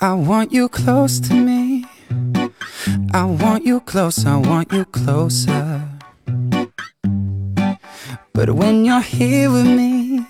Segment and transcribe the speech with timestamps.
[0.00, 1.84] I want you close to me.
[3.12, 5.88] I want you close, I want you closer.
[8.32, 10.26] But when you're here with me,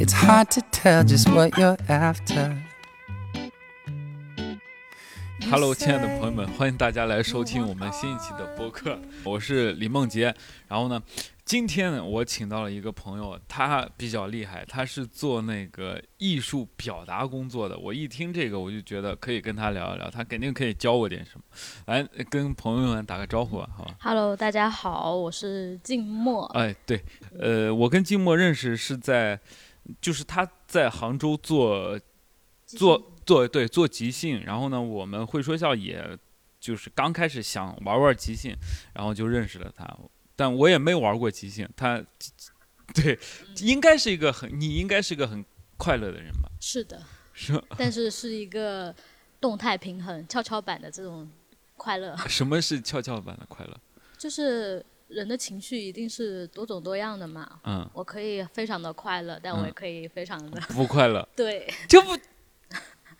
[0.00, 2.60] it's hard to tell just what you're after.
[5.52, 10.34] Hello，亲爱的朋友们，欢迎大家来收听我们新一期的播客，我是李梦洁。
[10.66, 11.02] 然后呢，
[11.44, 17.78] 今天呢，我请到了一个朋友，他比较厉害，他是做那个艺术表达工作的。
[17.78, 21.44] 我一听这个，我就觉得可以跟他聊一聊，他肯定可以教我点什么。
[21.84, 26.46] 来，跟朋友们打个招呼吧，好吧？Hello，大家好，我是静默。
[26.54, 27.04] 哎，对，
[27.38, 29.38] 呃，我跟静默认识是在，
[30.00, 32.00] 就是他在杭州做
[32.76, 36.18] 做做对做即兴，然后呢，我们会说笑也
[36.60, 38.54] 就是刚开始想玩玩即兴，
[38.94, 39.86] 然后就认识了他，
[40.36, 42.02] 但我也没玩过即兴，他
[42.94, 43.18] 对
[43.60, 45.44] 应该是一个很你应该是个很
[45.76, 46.50] 快乐的人吧？
[46.60, 48.94] 是的，是但是是一个
[49.40, 51.28] 动态平衡、跷跷板的这种
[51.76, 53.80] 快乐， 什么是跷跷板的快乐？
[54.18, 57.60] 就是人的情绪一定是多种多样的嘛。
[57.64, 62.16] 嗯，我可以非常的快乐，但我也嗯可以非常的、不快乐， 对这不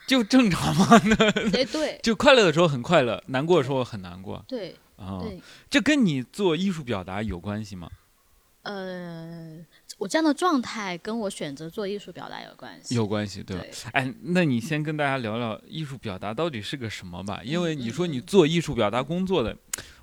[0.06, 0.98] 就正常吗？
[1.52, 5.18] 对对就快乐的时候很快乐，难过的时候很难过对啊。
[5.20, 7.88] 对，这跟你做艺术表达有关系吗？
[8.62, 9.58] 呃，
[9.98, 12.94] 我这样的状态跟我选择做艺术表达有关系。
[12.94, 13.62] 有关系，对吧？
[13.64, 17.40] 对哎，那你先跟大家聊聊艺术表达到底是个什么吧？
[17.44, 19.56] 因为嗯你说你做艺术表达工作的，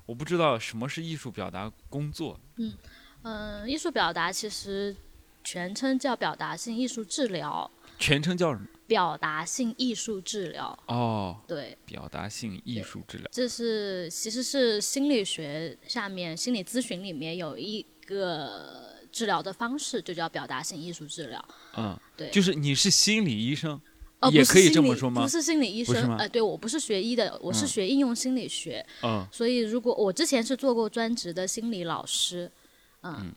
[0.04, 2.38] 我不知道什么是艺术表达工作。
[3.22, 4.94] 嗯、艺术表达其实
[5.42, 8.66] 全称叫表达性艺术治疗，全称叫什么？
[8.90, 10.76] 表达性艺术治疗。
[10.88, 13.28] 哦，对，表达性艺术治疗。
[13.30, 21.48] 这是其实是心理学下面心理咨询里面有一个治疗的方式，就叫表达性艺术治疗。
[21.76, 23.80] 嗯，对就是你是心理医生，
[24.18, 32.50] 哦，也可以这么说吗不是心理医生呃，对我不是学医的，我是嗯学应用心理学，嗯所以如果我之前是做过专职的心理老师，
[33.04, 33.32] 嗯。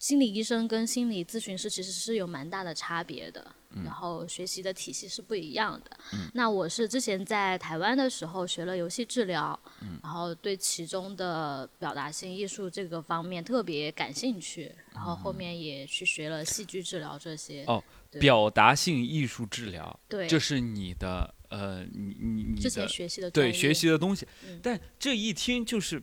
[0.00, 3.84] 心理医生跟心理咨询师其实是有蛮大的差别的，嗯。
[3.84, 5.96] 然后学习的体系是不一样的。
[6.32, 10.00] 那我是之前在台湾的时候学了游戏治疗，嗯。
[10.02, 17.64] 然后对其中的表达性艺术这个方面特别感兴趣，然后后面也去学了戏剧治疗这些。
[17.68, 17.80] 哦
[18.18, 26.02] 表达性艺术治疗，对，这是你的呃，你你你之前学习的对学习的东西嗯，但这一听就是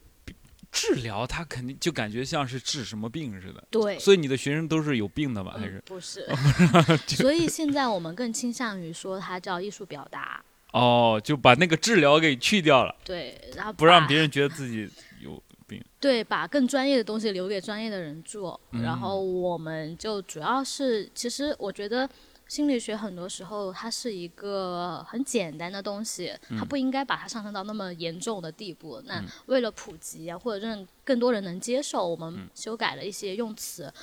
[0.72, 3.63] 治疗，他肯定就感觉像是治什么病似的。
[3.72, 5.53] 对，所以你的学生都是有病的吗？
[5.57, 6.28] 还是嗯、不是？
[7.07, 14.89] 所以现在我们更倾向于说它叫艺术表达，哦，就把那个治疗给去掉了，对，然后不让别人觉得自己
[15.22, 15.83] 有病。
[16.00, 22.07] 对，把更专业的东西留给专业的人做，嗯然后我们就主要是，其实我觉得
[22.47, 26.68] 心理学很多时候它是一个很简单的东西，它嗯。
[26.68, 29.02] 不应该把它上升到那么严重的地步。
[29.06, 32.34] 那为了普及啊，或者让更多人能接受，我嗯。
[32.34, 33.94] 们修改了一些用词，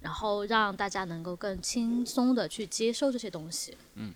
[0.00, 3.76] 然后让大家能够更轻松的去接受这些东西。
[3.94, 4.14] 嗯。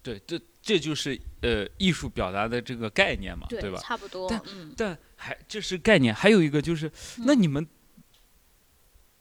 [0.00, 3.78] 对，这这就是呃艺术表达的这个概念嘛，对，吧？
[3.82, 6.90] 差不多但，嗯，但还这是概念，还有一个就是，
[7.26, 7.66] 那你们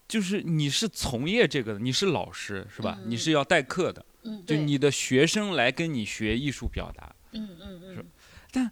[0.08, 2.98] 就是你是从业这个的，你是老师是吧？
[3.06, 8.72] 你是要代课的，嗯，就你的学生来跟你学艺术表达，嗯嗯嗯，是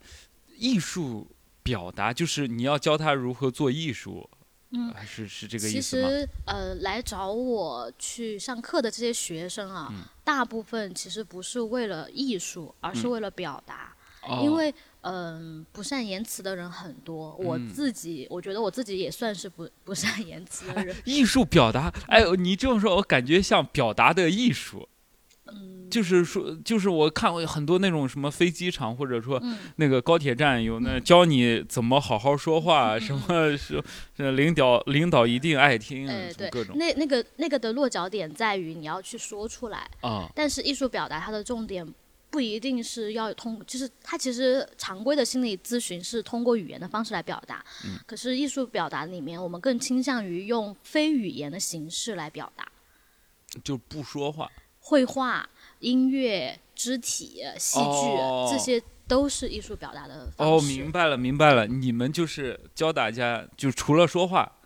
[0.57, 1.27] 艺术
[1.61, 4.29] 表达就是你要教他如何做艺术，
[4.71, 6.09] 嗯还是是这个意思吗？
[6.09, 13.93] 实呃，来找我去上课的这些学生啊，大部分其实不是为了艺术，而是为了表达。
[14.23, 14.41] 哦。
[14.43, 14.73] 因为
[15.07, 20.95] 嗯、不善言辞的人很多，我嗯自己我觉得我自己也算是不不善言辞的人。
[21.05, 24.87] 艺术表达，哎，你这么说，我感觉像表达的艺术。
[25.47, 33.79] 嗯，就是说，就是我看过很多那种什么飞机场，或者说嗯那个高铁站有那教你怎么好好说话，什么是
[34.17, 41.87] 是领导领导一定爱听，哎，对各，种那那个那个的落脚点在于你要去说出来，啊，但是艺术表达它的重点
[42.35, 47.63] 不一定是要通，就是它其实常规的心理咨询是通过语言的方式来表达，
[48.05, 52.67] 可是艺术表达里面我们更倾向于用非语言的形式来表达，
[53.63, 54.51] 就不说话。
[54.81, 55.49] 绘画、
[55.79, 64.57] 音乐、肢体、戏剧、哦这些都是艺术表达的方哦，明白了，明白了，你们就是教大家，就除了说话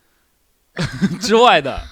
[1.22, 1.86] 之外的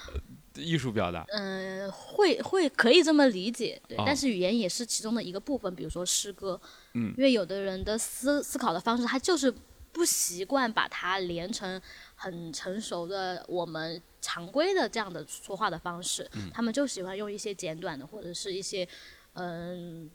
[0.58, 1.24] 艺术表达。
[1.30, 4.04] 嗯、会会可以这么理解，对，哦。
[4.06, 6.60] 但是语言也是其中的一个部分，比如说诗歌，
[6.94, 7.14] 嗯。
[7.16, 9.52] 因为有的人的思思考的方式，他就是
[9.92, 11.80] 不习惯把它连成
[12.14, 18.86] 很成熟的我们常规的这样的说话的方式，他们就喜欢用一些简短的或者是一些
[19.34, 20.08] 嗯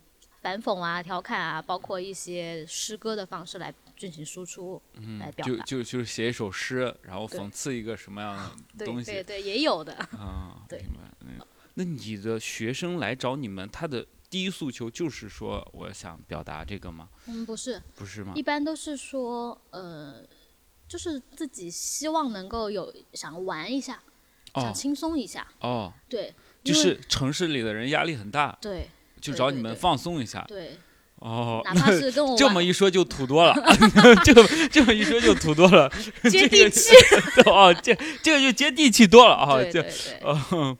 [0.44, 4.80] 反讽啊、调侃啊，包括一些诗歌的方式来进行输出，
[5.18, 5.63] 来表达。
[5.63, 8.36] 就就就是写一首诗，然后讽刺一个什么样
[8.78, 9.94] 的 东西对对，也有的。
[9.94, 10.62] 啊？
[10.68, 10.84] 对
[11.75, 17.07] 那你的学生来找你们，他的第一诉求就是说，我想表达这个吗？
[17.28, 18.44] 嗯，不是，不是吗一？
[18.44, 20.22] 般都是说，呃，
[20.89, 24.04] 就是自己希望能够有想玩一下，
[24.54, 28.88] 想哦轻松一下，哦，对，就是城市里的人压力很大，对
[29.24, 30.44] 就找你们放松一下。
[30.48, 30.72] 对，
[31.16, 33.56] 哦， 哪怕是跟我 这么一说就土多了，
[34.25, 35.90] 这么这么一说就土多了，
[36.30, 36.92] 接地气，
[37.46, 39.81] 哦，这这个就接地气多了啊，这
[40.22, 40.78] 哦，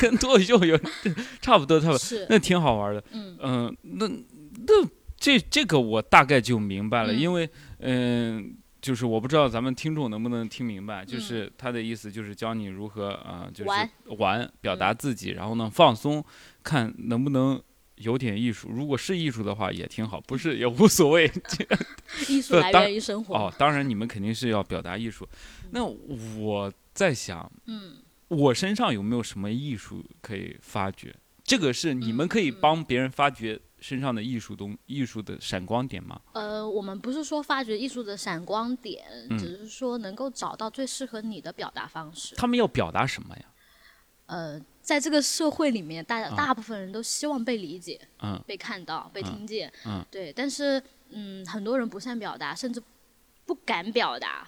[0.00, 0.76] 跟脱口秀有
[1.40, 3.02] 差不多，差不多，那挺好玩的。
[3.12, 7.48] 嗯嗯、那那这这个我大概就明白了，嗯因为
[7.80, 16.24] 嗯、就是我不知道咱们听众能不能听明白，就嗯是他的意思就是教你如何啊、呃就是玩玩表达自己，然后呢放松，
[16.62, 17.62] 看能不能。
[17.96, 21.30] 有点艺术，如果是艺术的话也挺好，不是 也无所谓。
[22.30, 25.28] 艺术来源于生活，哦，当然你们肯定是要表达艺术。
[25.72, 27.96] 那我在想，嗯，
[28.28, 31.14] 我身上有没有什么艺术可以发掘？
[31.44, 36.18] 这个是你们可以帮别人发掘身上的艺术东艺术的闪光点吗？
[36.32, 42.34] 呃，我们不是说发掘艺术的闪光点，嗯只是说能够找到最适合你的表达方式。
[42.36, 43.44] 他们要表达什么呀？
[44.30, 49.72] 呃，在这个社会里面，大啊大部分人都希望被理解、嗯被看到、被嗯听见。
[49.84, 52.80] 嗯对，但是嗯，很多人不善表达，甚至
[53.44, 54.46] 不敢表达。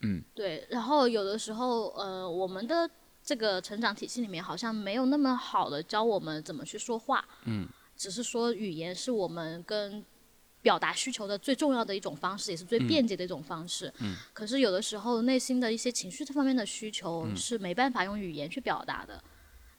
[0.00, 0.66] 嗯，对。
[0.70, 2.90] 然后有的时候，呃，我们的
[3.22, 7.24] 这个成长体系里面好像没有那么好的教我们怎么去说话。
[7.44, 10.04] 嗯，只是说语言是我们跟
[10.62, 13.92] 表达需求的最重要的一种方式，也是最嗯便捷的一种方式。
[13.98, 19.22] 嗯，可是有的时候内心的一些情绪这方面的需求嗯是没办法用语言去表达的。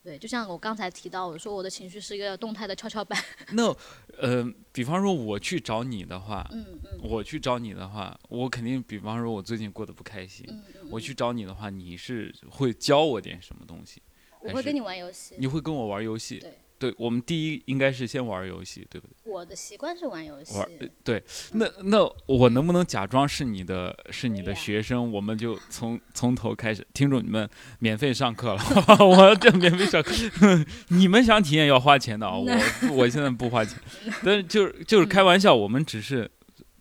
[0.02, 3.18] 对，就像我刚才提到，我说我的情绪是一个动态的跷跷板。
[3.52, 3.74] 那
[4.18, 14.02] 呃，比方说我去找你的话，嗯嗯我去找你的话，我肯定，比方说我最近过得不开心，嗯嗯，我去找你的话，你是会教我点什么东西？
[14.42, 15.36] 我会跟你玩游戏。
[15.38, 16.38] 你会跟我玩游戏？
[16.38, 19.32] 对，对，我们第一应该是先玩游戏，对不对？
[19.32, 20.54] 我的习惯是玩游戏。
[20.56, 21.22] 玩呃对，
[21.52, 25.10] 那那我能不能假装是你的是你的学生？
[25.12, 27.48] 我们就从从头开始，听众你们
[27.78, 28.62] 免费上课了，
[29.04, 30.12] 我这免费上课，
[30.88, 32.46] 你们想体验要花钱的啊，我
[32.94, 33.78] 我现在不花钱，
[34.24, 36.30] 但是就是就是开玩笑，我们只是。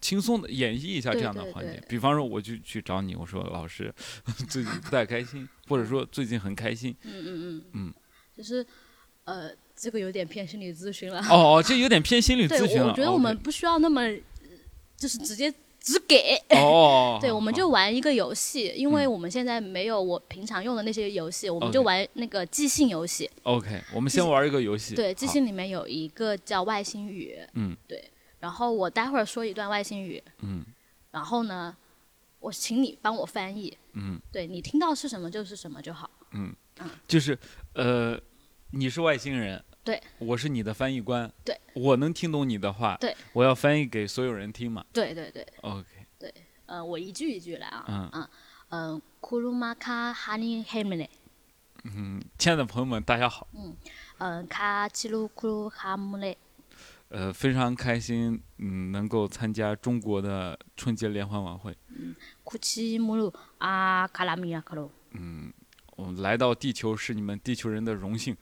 [0.02, 3.90] 轻松的演绎一下这样的环节对，比方说我就去找你，我说老师
[4.50, 6.94] 最近不太开心，或者说最近很开心。
[7.04, 7.94] 嗯嗯嗯嗯，
[8.36, 8.68] 就是
[9.24, 9.50] 呃，
[9.84, 11.20] 这个有点偏心理咨询了。
[11.30, 12.86] 哦哦，这有点偏心理对，咨询了。
[12.88, 14.18] 我我觉得我们不需要那么，呃
[14.96, 16.42] 就是直接只给。
[16.52, 23.30] 哦哦，对，我们就玩一个游戏，因为嗯我们现在没有我平常用的那些游戏，我们就玩那个即兴游戏。
[23.44, 24.96] OK，我们先玩一个游戏。
[24.96, 28.10] 对，即兴里面有一个叫外星语，嗯对。
[28.40, 30.66] 然后我待会儿说一段外星语，嗯
[31.12, 31.76] 然后呢，
[32.40, 36.10] 我请你帮我翻译，嗯对你听到是什么就是什么就好。
[36.34, 37.38] 嗯嗯，就是
[37.74, 38.20] 呃，
[38.72, 44.86] 你是外星人，对，我是你的翻译官，对，我能听懂你的话，对，我要翻译给所有人听嘛。
[44.94, 45.86] 对对对，OK，
[46.18, 46.34] 对。
[46.66, 48.10] 呃，我一句一句来啊，嗯。
[48.14, 48.30] 嗯
[48.76, 51.08] 嗯，库鲁马卡哈尼黑姆雷，
[51.84, 53.48] 嗯，亲爱的朋友们，大家好，
[54.18, 56.36] 嗯，卡奇鲁库鲁哈姆雷，
[57.10, 65.54] 呃，非常开心，嗯，能够参加中国的春节联欢晚会，嗯库奇姆鲁阿卡拉米亚克鲁，嗯，
[65.96, 68.36] 我们来到地球是你们地球人的荣幸。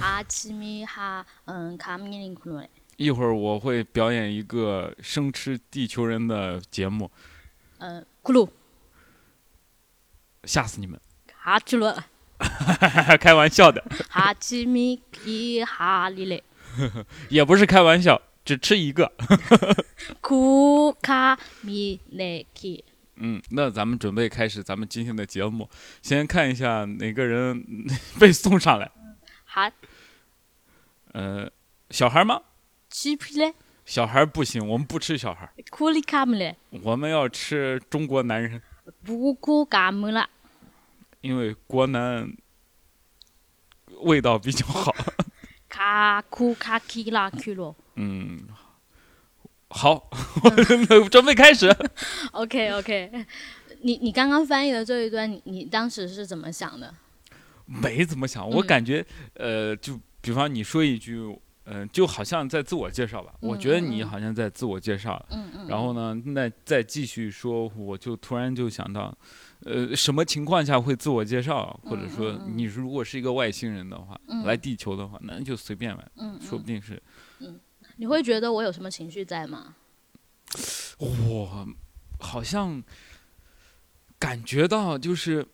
[0.00, 2.62] 阿奇米哈嗯卡米林库鲁，
[2.96, 7.10] 一会儿我会表演一个生吃地球人的节目，
[7.78, 8.48] 嗯，库鲁
[10.44, 10.98] 吓死你们！
[11.36, 11.94] 哈奇罗
[13.20, 16.42] 开玩笑的，哈奇米基哈里嘞，
[17.28, 19.12] 也不是开玩笑，只吃一个。
[20.20, 22.82] 库卡米雷基，
[23.16, 25.68] 嗯，那咱们准备开始咱们今天的节目，
[26.00, 27.86] 先看一下哪个人嗯
[28.18, 28.90] 被送上来。
[29.54, 29.70] 哈
[31.12, 31.50] 呃，
[31.90, 32.40] 小孩吗？
[32.88, 33.52] 奇皮雷，
[33.84, 38.62] 小孩不行，我们不吃小孩，库里卡姆雷，我们要吃中国男人，
[39.04, 40.30] 不库卡姆了，
[41.20, 42.34] 因为国男
[44.00, 44.94] 味道比较好。
[45.68, 47.76] 卡库卡基拉库罗。
[47.96, 48.48] 嗯，
[49.68, 50.08] 好，
[50.42, 51.68] 我准备开始。
[52.32, 53.26] OK OK，
[53.82, 56.94] 你你刚刚翻译的这一段，你你当时是怎么想的？
[57.80, 63.32] 没怎么想，我嗯感觉，呃，就比方你说一句，嗯、就好像在自我介绍吧。
[63.40, 65.68] 我觉得你好像在自我介绍，嗯嗯。
[65.68, 69.16] 然后呢，那再继续说，我就突然就想到，
[69.64, 71.78] 呃，什么情况下会自我介绍？
[71.84, 77.00] 或者说你如果是一个外星人的话，嗯来地球的话，那就随便来，嗯，说不定是，
[77.38, 77.58] 嗯
[77.96, 79.76] 你会觉得我有什么情绪在吗？
[80.98, 81.66] 我
[82.18, 82.82] 好像
[84.18, 85.46] 感觉到，就是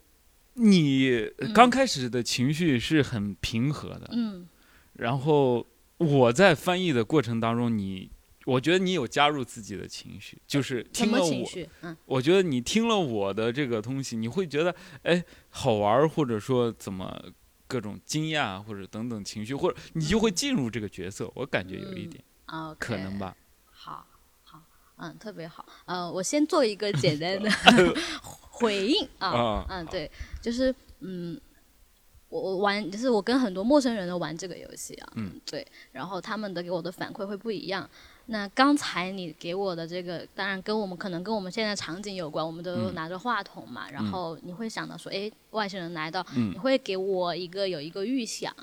[0.58, 4.48] 你刚开始的情绪是很平和的，嗯
[4.94, 5.66] 然后
[5.98, 8.10] 我在翻译的过程当中，你
[8.44, 11.48] 我觉得你有加入自己的情绪，就是听了我，
[11.82, 17.16] 嗯我觉得你听了我的这个东西，你会觉得哎好玩，或者说怎么
[17.66, 21.30] 各种惊讶或者等等情绪，或者你就会进入这个角色。
[21.34, 23.18] 我感觉有一点、啊，可能。
[23.18, 23.36] 吧。
[23.70, 24.06] 好，
[24.42, 24.60] 好，
[24.96, 25.64] 嗯，特别好。
[25.84, 27.48] 嗯，我先做一个简单的
[28.60, 30.10] 回应啊，啊嗯，对，
[30.42, 31.40] 就是嗯，
[32.28, 37.88] 我我玩，就是我跟很多陌生人都玩这个游戏啊，嗯，对，然后他们的给我的反馈会不一样。
[38.30, 42.94] 那刚才你给我的这个，当然跟我们可能跟我们现在场景有关，我们都嗯。
[42.94, 46.52] 拿着话筒嘛，然后你会想到说，哎，外星人来到，嗯。
[46.52, 48.54] 你会给我一个有一个预想，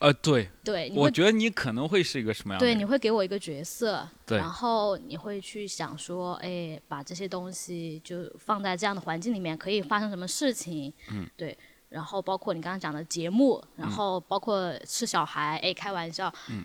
[0.00, 2.78] 呃，对，对，你会我觉得你可能会是一个什么样的对，人？
[2.78, 10.92] 你会给我一个角色，对然后你会去想说，哎，把这些东西就放在这样的环境里面，可以发生什么事情？
[11.12, 11.56] 嗯，对。
[11.90, 16.64] 然后包括你刚刚讲的节目，然嗯后包括是小孩，哎，开玩笑，嗯，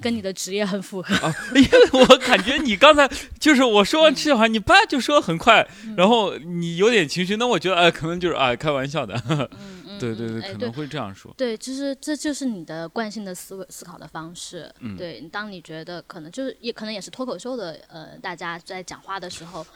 [0.00, 1.12] 跟你的职业很符合。
[1.16, 3.10] 啊，因为我感觉你刚才
[3.40, 9.50] 就是我说完吃小孩，你叭就说很快，嗯然后你有点情绪，那我觉得哎，可能就是哎开玩笑的，
[9.96, 11.32] 嗯对对对，哎可能会这样说。
[11.36, 14.72] 对，就是这就是你的惯性的思维思考的方式。
[14.80, 19.66] 嗯对，当你觉得可能就是也可能也是脱口秀的呃，大家在讲话的时候，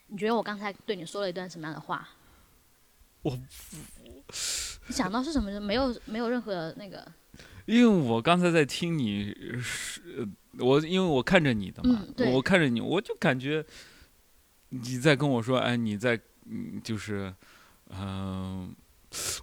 [0.07, 2.07] 你觉得我刚才对你说了一段什么样的话？
[3.23, 3.37] 我
[4.03, 4.23] 你
[4.89, 5.59] 想到是什么？
[5.59, 7.05] 没有，没有任何那个，
[7.65, 10.27] 因为我刚才在听你是，呃
[10.65, 13.63] 我因为我看着你的嘛，嗯对我看着你，我就感觉
[14.70, 16.18] 你在跟我说，哎，你在，
[16.50, 17.32] 嗯，就是，
[17.90, 18.74] 嗯、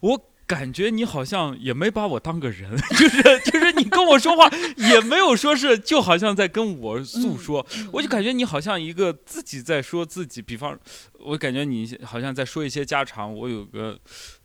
[0.02, 10.78] 我感觉你好像也没把我当个人， 就是就是你跟我说话也没有说是，就好像在跟我诉说，我就感觉你好像一个自己在说自己，比方，
[11.20, 13.98] 我感觉你好像在说一些家常，我有个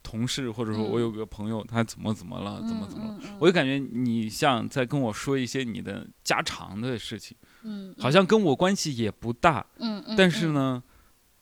[0.03, 3.19] 同事或者说我有个朋友，他怎么怎么了，怎么怎么了。
[3.25, 10.83] 嗯我就感觉你像在跟我说一些你的家常的事情，嗯好像跟我关系也不大，嗯嗯，但是呢，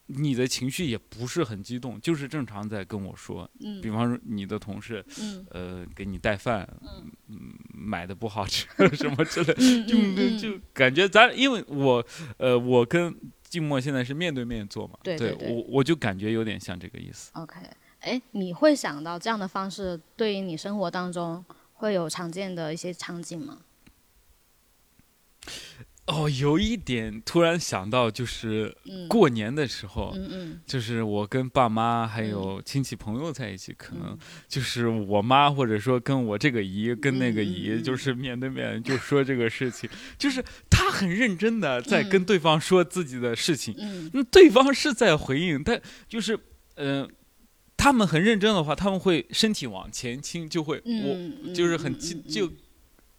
[0.07, 3.49] 你的情绪也不是很激动，就是正常在跟我说。
[3.61, 5.47] 嗯，比方说你的同事，嗯。
[5.51, 7.11] 呃，给你带饭，嗯。
[7.29, 7.39] 嗯，
[7.75, 12.05] 买的不好吃 什么之类，嗯就就感觉咱，因为我，
[12.39, 17.31] 呃，我跟静默现在是面对面做嘛，对对对我我就感觉有点像这个意思。
[17.35, 17.57] OK，
[18.01, 21.45] 哎，你会想到这样的方式对于你生活当中
[21.75, 23.59] 会有常见的一些场景吗？
[26.07, 30.61] 哦，有一点突然想到，就是嗯，过年的时候，嗯嗯。
[30.65, 44.11] 就是我跟爸妈还有亲戚朋友在一起，可能就是我妈或者说跟我这个姨跟那个姨，就是面对面就说这个事情， 就是她很认真的在跟对方说自己的事情，嗯。
[44.15, 46.39] 那对方是在回应，但就是
[46.77, 47.09] 嗯、呃
[47.79, 52.51] 他们很认真的话，他们会身体往前倾，就会、嗯，我就是很近就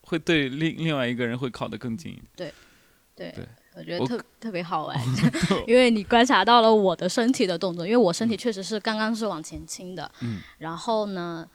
[0.02, 2.26] 会对另另外一个人会靠得更近一点。
[2.36, 2.54] 对
[3.18, 3.34] 对，
[3.74, 4.98] 我我觉得特特别好玩，
[5.68, 11.48] 因为你观察到了我的身体的动作，因为我身体确实是刚刚是往前倾的，嗯，然后呢，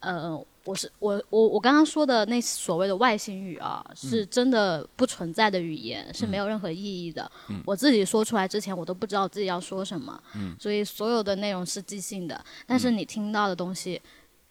[0.00, 7.30] 呃，我是我我我刚刚说的那所谓的外星语啊，是真的不存在的语言，是没有任何意义的。
[7.48, 14.00] 嗯我自己说出来之前，我都不知道自己要说什么，嗯所以所有的内容是即兴的，但是你听到的东西，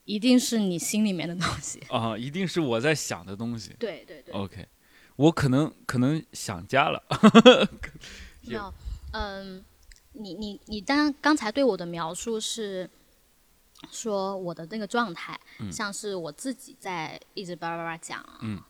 [0.05, 1.81] 一定是你心里面的东西。
[1.89, 3.75] 啊、一定是我在想的东西。
[3.79, 4.33] 对对对。
[4.33, 4.65] OK，
[5.15, 7.01] 我可能可能想家了。
[8.41, 8.73] 有
[9.11, 9.63] 嗯，
[10.13, 12.89] 你你你当刚才对我的描述是
[13.91, 15.39] 说我的那个状态，
[15.71, 18.61] 像是我自己在一直叭叭叭讲，嗯，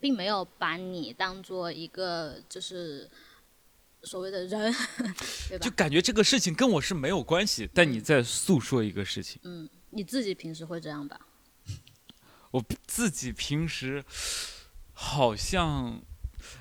[0.00, 3.08] 并没有把你当做一个就是
[4.02, 4.72] 所谓的人，
[5.48, 5.70] 对吧就？
[5.70, 9.40] 感觉这个事情跟我是没有关系，但你在诉说一个事情。
[9.44, 11.20] 嗯，你自己平时会这样吧？
[12.50, 14.02] 我自己平时
[15.00, 16.02] 好像，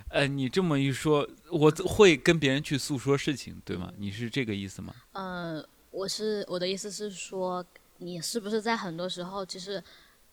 [0.09, 3.91] 呃，你这么一说，我会跟别人去诉说事情，对吗？
[3.97, 4.93] 你是这个意思吗？
[5.13, 7.65] 呃，我是我的意思是说，
[7.97, 9.83] 你是不是在很多时候，其实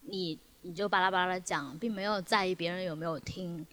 [0.03, 3.67] 你你就巴拉巴拉的讲，并没有在意别人有没有听。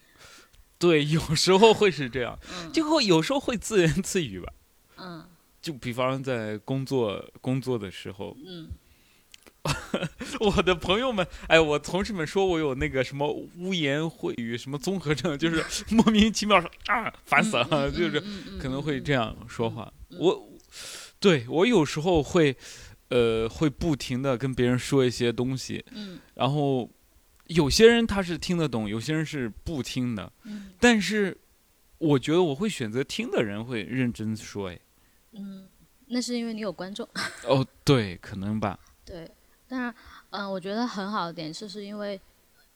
[0.79, 4.53] 对，有时候会是这样，嗯就会有时候会自言自语吧。
[4.97, 5.25] 嗯
[5.61, 8.69] 就比方在工作工作的时候，嗯，
[10.39, 18.19] 我的朋友们，哎，我同事们说我有那个什么污言秽语什么综合症， 就是莫名其妙说啊，烦死了，嗯就是
[18.59, 19.91] 可能会这样说话。
[20.09, 20.49] 嗯我，
[21.19, 22.55] 对我有时候会，
[23.09, 26.19] 呃，会不停的跟别人说一些东西，嗯。
[26.33, 26.89] 然后
[27.47, 30.71] 有些人他是听得懂，有些人是不听的，嗯。
[30.79, 31.37] 但是
[31.99, 34.79] 我觉得我会选择听的人会认真说，哎，
[35.33, 35.67] 嗯，
[36.07, 37.07] 那是因为你有观众。
[37.45, 39.29] 哦，对，可能吧，对，
[39.71, 39.95] 当然，
[40.31, 42.19] 嗯、我觉得很好的点就是因为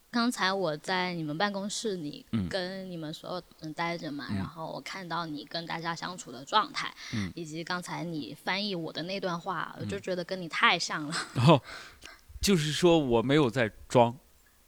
[0.09, 2.47] 刚才我在你们办公室里嗯。
[2.47, 4.37] 跟你们所有人待着嘛，嗯。
[4.37, 7.29] 然后我看到你跟大家相处的状态，嗯。
[7.35, 11.13] 以及刚才你翻译我的那段话，我就觉得跟你太像了。
[11.33, 11.61] 然后
[12.39, 14.15] 就是说我没有在装，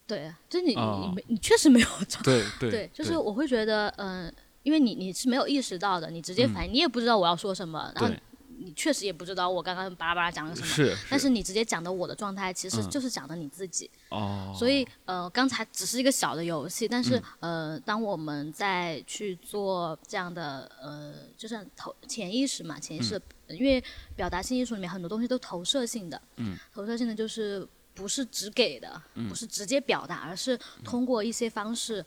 [0.06, 2.22] 对，就你、哦你没你确实没有装。
[2.24, 8.20] 对对对，就是我会觉得，嗯、因为你你是没有意识到的，你直接反应，你也不知道我要说什么，然后对
[8.60, 10.68] 你确实也不知道我刚刚巴拉巴拉讲了什么。
[10.68, 13.90] 是，但是你直接讲的我的状态，其实嗯就是讲的你自己。
[14.10, 23.84] 哦，所以呃，刚才只是一个小的游戏，但是、嗯呃，当我们在去做这样的呃，就是投潜意识嘛，潜意识，因为
[24.16, 32.06] 表达性艺术里面很多东西都投射性的，嗯，投射性的就是不是只给的，不是直接表达，而是通过一些方式。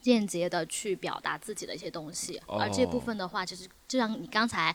[0.00, 4.74] 间接的去表达自己的一些东西，而这部哦分的话，其实就像你刚才，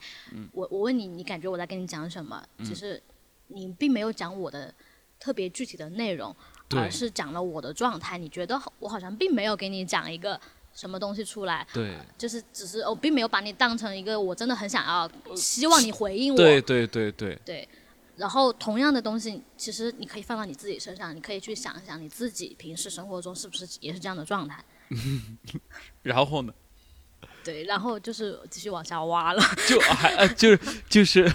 [0.52, 2.44] 我我问你，你感觉我在跟你讲什么？
[2.64, 3.02] 其实
[3.48, 4.74] 你并没有讲我的
[5.20, 6.36] 特别具体的内容，
[6.76, 8.18] 而是讲了我的状态。
[8.18, 10.40] 你觉得我好像并没有给你讲一个
[10.74, 16.38] 什么东西出来，对就是只是我并没有把你当成一个我真的很想要，希望你回应我。
[16.38, 17.68] 对对对对，对
[18.16, 24.64] 然后同样的东西，其实你可以放到你自己身上，你可以去想一想你自己平时生活中是不是也是这样的状态。
[26.04, 26.54] 然后呢，
[27.44, 29.42] 对，然后就是继续往下挖了。
[29.68, 31.32] 就还呃就是就是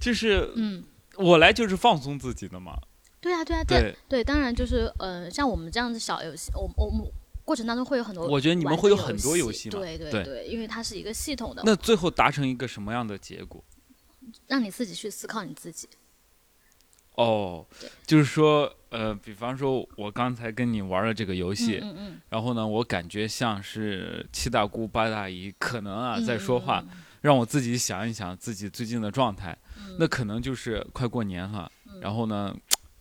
[0.00, 0.84] 就是嗯，
[1.16, 2.78] 我来就是放松自己的嘛，
[3.20, 7.10] 对啊，对啊，对啊对，当然就是呃，像我们这样子小游戏，我我们
[7.44, 13.62] 过程当中会有很多，我觉得你们会有很多游戏嘛对对对对，因为它是一个系统的，那最后达成一个什么样的结果？
[14.46, 15.88] 让你自己去思考你自己。
[17.16, 17.64] 哦，
[18.06, 22.20] 就是说，呃，比方说，我刚才跟你玩了这个游戏，嗯嗯。
[22.28, 29.56] 然后呢，我感觉像是七大姑八大姨可能啊嗯，在说话，嗯让我自己想一想自己最近的状态。
[29.76, 29.96] 嗯。
[29.98, 31.98] 那可能就是快过年哈，嗯。
[32.00, 32.54] 然后呢，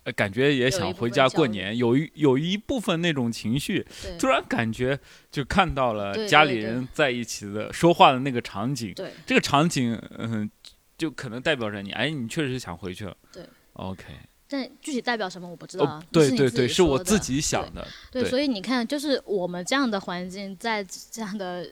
[0.03, 3.86] 呃感觉也想回家过年，有一有一部分那种情绪，
[4.17, 9.12] 突然感觉就看到了家里人在一起的说话的那个场景，对。
[9.25, 10.49] 这个场景，嗯，
[10.97, 13.15] 就可能代表着你，哎，你确实想回去了。
[13.32, 14.06] 对，OK，
[14.47, 15.99] 但具体代表什么我不知道啊。
[16.01, 21.67] 哦，对对对，是我自己想的，对，对所以你看，就是我们这样的环境，在这样的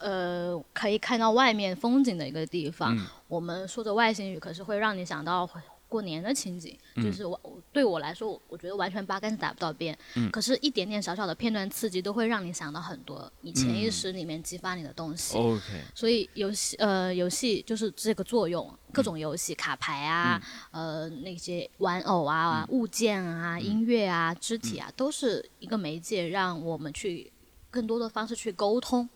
[0.00, 5.48] 呃可以看到外面风景的一个地方，嗯我们说着外星语，可是会让你想到
[5.90, 10.30] 过年的情景，嗯就是我我对我来说，我觉得完全八竿子打不到边，嗯。
[10.30, 13.92] 可是一点点小小的片段刺激，都会让你想到很多你潜意嗯。
[13.92, 15.36] 识里面激发你的东西。
[15.36, 15.60] ，OK，
[15.94, 27.32] 所以游戏呃游戏就是这个作用，各种游戏卡牌啊，呃那些玩偶啊、物件啊、音乐啊、肢体啊，都是一个媒介，让我们去
[27.68, 29.08] 更多的方式去沟通。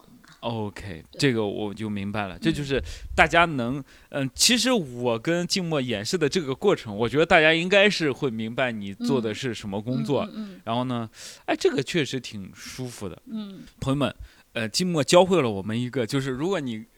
[0.44, 2.54] OK，这个我就明白了，这嗯。
[2.54, 2.82] 就是
[3.16, 9.34] 大家能，嗯，其实我跟静默演示的这个过程，我觉得大家应该是会明白你做的嗯。
[9.34, 11.08] 是什么工作，嗯然后呢，
[11.46, 13.20] 哎，这个确实挺舒服的。
[13.26, 13.62] 嗯。
[13.80, 14.14] 朋友们，
[14.52, 16.93] 呃，静默教会了我们一个，就是如果你，呃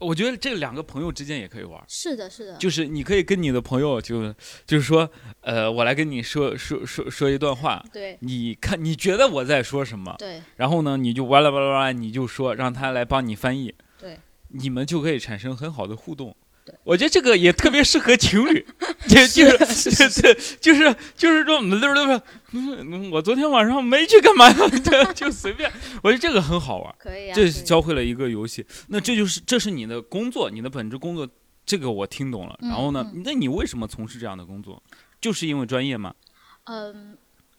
[0.00, 1.80] 我觉得这两个朋友之间也可以玩。
[1.86, 4.34] 是的，是的，就是你可以跟你的朋友就
[4.66, 5.08] 就是说，
[5.42, 16.49] 呃，我来跟你说说说说一段话，对你看你觉得我在说什么，对然后呢，你就哇啦哇啦哇啦，你就说让他来帮你翻译，对，你们就可以产生很好的互动对。
[16.82, 18.66] 我觉得这个也特别适合情侣，
[19.06, 21.60] 就就是对，就是就是说，
[22.52, 24.50] 嗯我昨天晚上没去干嘛
[25.14, 25.70] 就随便。
[26.02, 27.34] 我觉得这个很好玩，可以啊。
[27.34, 28.64] 这是教会了一个游戏。
[28.88, 31.28] 那这就是这是你的工作，你的本职工作，
[31.66, 32.58] 这个我听懂了。
[32.62, 34.82] 然后呢，嗯那你为什么从事这样的工作？
[35.20, 36.14] 就是因为专业吗？
[36.64, 37.16] 嗯，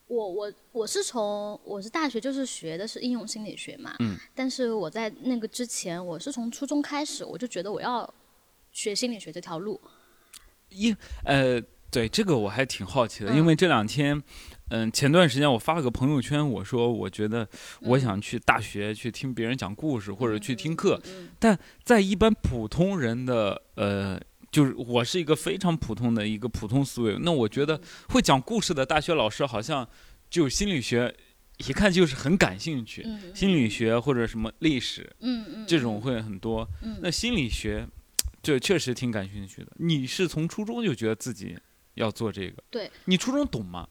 [0.08, 8.12] 我我我是从我是大学就是学的是应用心理学嘛，嗯，但是我在那个之前，我是从初中开始，我就觉得我要
[8.72, 9.80] 学心理学这条路，
[10.70, 13.38] 因呃，对这个我还挺好奇的，嗯。
[13.38, 14.22] 因为这两天，
[14.70, 17.48] 嗯、前段时间我发了个朋友圈，我说我觉得
[17.82, 21.02] 我想去大学去听别人讲故事，或者去听课，
[21.42, 27.80] 嗯在一般普通人的呃就是我是一个非常普通的一个普通思维，那我觉得
[28.10, 29.88] 会讲故事的大学老师好像
[30.30, 31.14] 就心理学，
[31.58, 36.66] 一看就是很感兴趣，嗯心理学或者什么历史嗯嗯这种会很多。
[36.82, 36.98] 嗯。
[37.02, 37.86] 那心理学，
[38.42, 39.72] 这确实挺感兴趣的。
[39.78, 41.58] 你是从初中就觉得自己
[41.94, 42.64] 要做这个？
[42.70, 42.92] 对。
[43.06, 43.88] 你初中懂吗？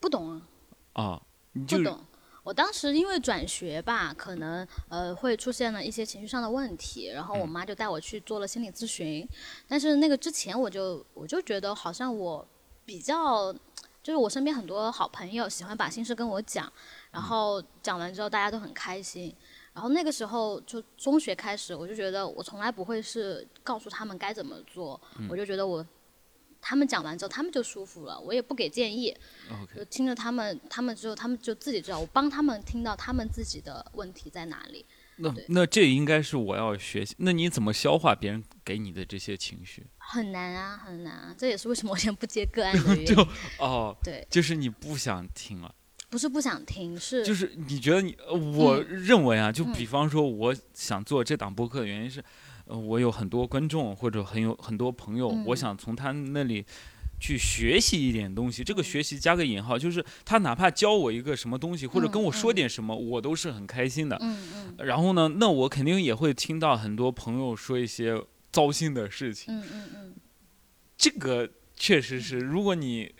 [0.00, 0.42] 不懂啊。
[0.94, 2.04] 啊，你就不懂。
[2.42, 9.24] 我当时因为转学吧，可能呃会出现了一些情绪上的问题，然后我妈就带我去做了心理咨询。
[9.68, 12.44] 但是那个之前我就我就觉得好像我
[12.84, 13.52] 比较，
[14.02, 16.70] 就是我身边很多好朋友喜欢把心事跟我讲，
[17.12, 19.32] 然后讲完之后大家都很开心。
[19.74, 25.84] 然后那个时候就中学开始，我就觉得我从来不会是告诉他们该怎么做，我就觉得我
[26.60, 29.16] 他们讲完之后他们就舒服了，我也不给建议，
[29.74, 34.84] 就听着他们，他们之后，他们就自己知道，我帮他们听到他们自己的问题在哪里。
[35.16, 37.14] 那那这应该是我要学习。
[37.18, 39.86] 那你怎么消化别人给你的这些情绪？
[39.98, 43.28] 很难啊，很难啊，这也是为什么我现在不接个案的 原就。
[43.58, 45.74] 哦，对，就是你不想听了。
[46.12, 52.22] 不是不想听，是就是你觉得你，呃我认为啊，就嗯比方说，我想做这档播客的原因是，
[52.66, 56.62] 呃，我有很多观众或者很有很多朋友，嗯我想从他那里
[57.18, 58.62] 去学习一点东西。
[58.62, 64.18] 这个学习加个引号，就是他哪怕教我一个什么东西，或者跟我说嗯点什么，我都是很开心的。
[64.20, 69.54] 嗯嗯然后呢，那我肯定也会听到很多朋友说一些糟心的事情。
[69.54, 70.14] 嗯嗯嗯，
[70.98, 73.10] 这个确实是，如果你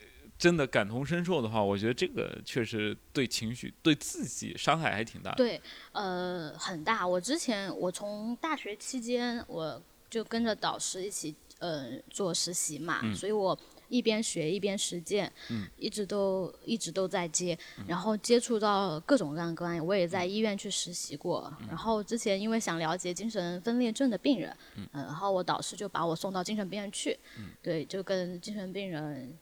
[0.43, 5.37] 真的感同身受的话，我觉得这个确实对情绪、对自己伤害还挺大的。
[5.37, 5.61] 对，
[5.93, 7.07] 呃，很大。
[7.07, 21.49] 我之前我从大学期间，我就跟着导师一起呃做实习嘛，嗯所以我一边学一边实践，嗯一直都一直都在接，然后接触到各种各样的个案，我也嗯在医院去实习过。
[21.69, 29.33] 然后之前因为想了解精神分裂症的病人，嗯、然后我导师就把我送到精神病院去，嗯对，就跟精神病人。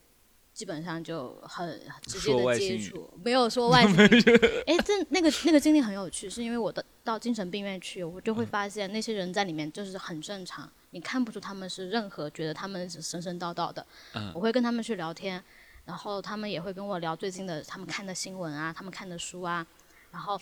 [0.62, 13.84] 基本上就很直接的接触，没有说外 星语，哎，这那个那个经历很有趣，是因为我的到精神病院去，我就会发现那些人在里面就是很正常，你看不出他们是任何觉得他们神神叨叨的。
[14.14, 14.32] 嗯。
[14.36, 15.44] 我会跟他们去聊天，
[15.86, 19.66] 然后他们也会跟我聊最近的他们看的新闻啊，他们看的书啊，
[20.12, 20.40] 然后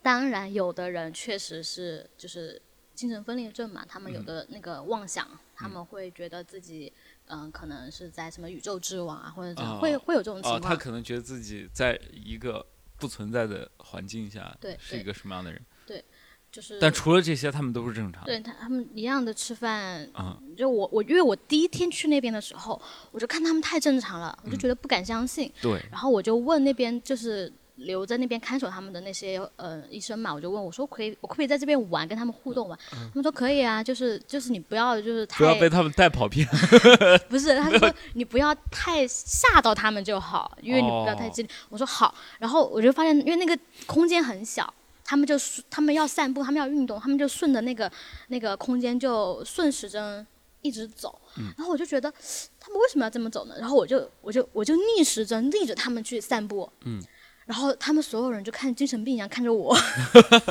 [0.00, 2.62] 当然有的人确实是就是
[2.94, 6.92] 精神分裂症嘛，他们有的那个妄想，他们会觉得自己
[7.30, 10.62] 嗯、可能是在什么宇宙之王啊，或者怎样，哦会会有这种情哦，况。
[10.62, 12.64] 他可能觉得自己在一个
[12.96, 15.60] 不存在的环境下，对对是一个什么样的人？
[15.86, 16.04] 对
[16.52, 18.26] 就是但除了这些，他们都是正常的。
[18.26, 22.80] 对他他们一样的吃饭，啊就我我因为我第一天去那边的时候，
[23.12, 32.78] 我就看他们太正常了，我就觉得不敢相信，对，然后我就问那边就是留在那边看守他们的那些呃医生嘛，我就问我说可以我可不可以在这边玩，跟他们互动玩？
[32.90, 36.46] 他们说可以啊，就是就是你不要就是太嗯不要被他们带跑偏。
[37.28, 41.50] 不是，他说你不要太吓到他们就好，因为你不要太哦激烈。
[41.68, 44.72] 我说好，然后我就发现，因为那个空间很小，
[45.04, 47.90] 他们就顺他们要散步，他们要运动，他们就顺着那个
[48.28, 50.26] 那个空间就顺时针
[50.60, 51.20] 一直走。
[51.36, 52.12] 嗯然后我就觉得
[52.58, 53.54] 他们为什么要这么走呢？
[53.58, 56.70] 然后我就我就我就逆时针逆着他们去散步。
[56.84, 57.00] 嗯。
[57.50, 59.76] 然后他们所有人就看精神病一样看着我，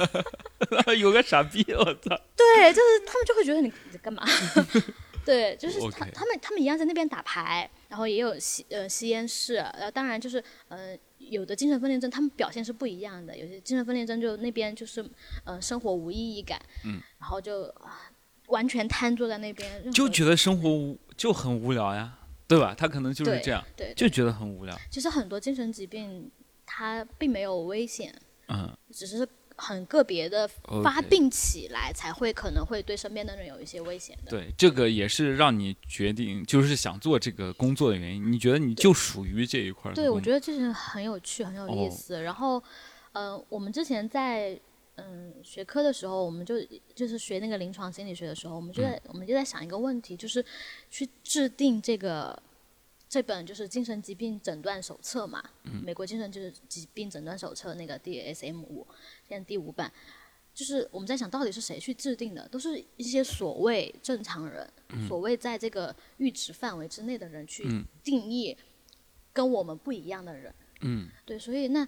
[0.99, 2.21] 有个傻逼，我操！
[2.35, 4.21] 对，就是他们就会觉得你你在干嘛？
[5.23, 15.09] 对，就是他他们他们一样在那边打牌，然后也有吸呃吸烟室，呃当然就是呃有的精神分裂症他们表现是不一样的，有些精神分裂症就那边就是
[15.45, 18.11] 呃生活无意义感，嗯，然后就、啊
[18.47, 22.73] 完全瘫坐在那边，就觉得生活无就很无聊呀，对吧？
[22.75, 24.75] 他可能就是这样，对，就觉得很无聊。
[24.89, 26.31] 其实很多精神疾病
[26.71, 28.13] 它并没有危险，
[28.47, 30.47] 嗯，只是很个别的
[30.83, 34.29] 发病起来才会可能会对身边的人有一些危险的。
[34.29, 38.31] 对，这个也是让你决定就是想做这个工作的原因。
[38.31, 42.21] 你觉得你就属于这一块儿对，我觉得这是很有趣、很有意哦思。
[42.21, 42.63] 然后，
[43.13, 44.57] 呃，我们之前在
[44.97, 46.55] 嗯学科的时候，我们就
[46.93, 50.45] 就是学那个临床心理学的时候，我们就嗯在、我们就在想一个问题，就是
[50.91, 52.41] 去制定这个
[53.09, 58.87] 这本就是精神疾病诊断手册嘛，嗯美国精神就是疾病诊断手册那个 DSM 五，
[59.27, 59.91] 现在第五版。
[60.51, 64.69] 就是我们在想到底是谁去制定的，都是一些所谓正常人，
[65.07, 68.57] 所谓在这个阈值范围之内的人去嗯定义
[69.31, 70.53] 跟我们不一样的人。
[70.81, 71.87] 嗯，对，所以那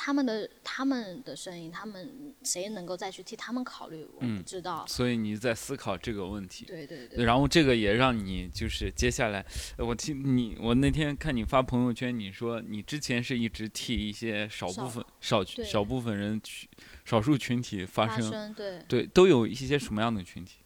[0.00, 4.04] 他们的他们的声音，他们谁能够再去替他们考虑？
[4.14, 4.84] 我嗯不知道。
[4.86, 6.64] 所以你在思考这个问题。
[6.66, 9.44] 对对对，然后这个也让你就是接下来，
[9.76, 16.68] 呃我听你，我那天看你发朋友圈，你说你之前是一直替一些少部分少少部分人群
[17.04, 20.58] 少数群体发发声，生对对，都有一些什么样的群体？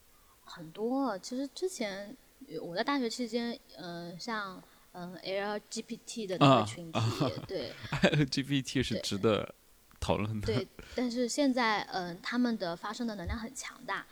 [0.44, 1.18] 很多。
[1.18, 2.14] 其实之前
[2.60, 7.00] 我在大学期间，嗯、像嗯、LGBT 的那啊个群体，
[7.46, 9.54] 对，L G P T 是值得
[10.00, 14.06] 讨论的， 对，但是现在嗯、他们的发声的能量很强大，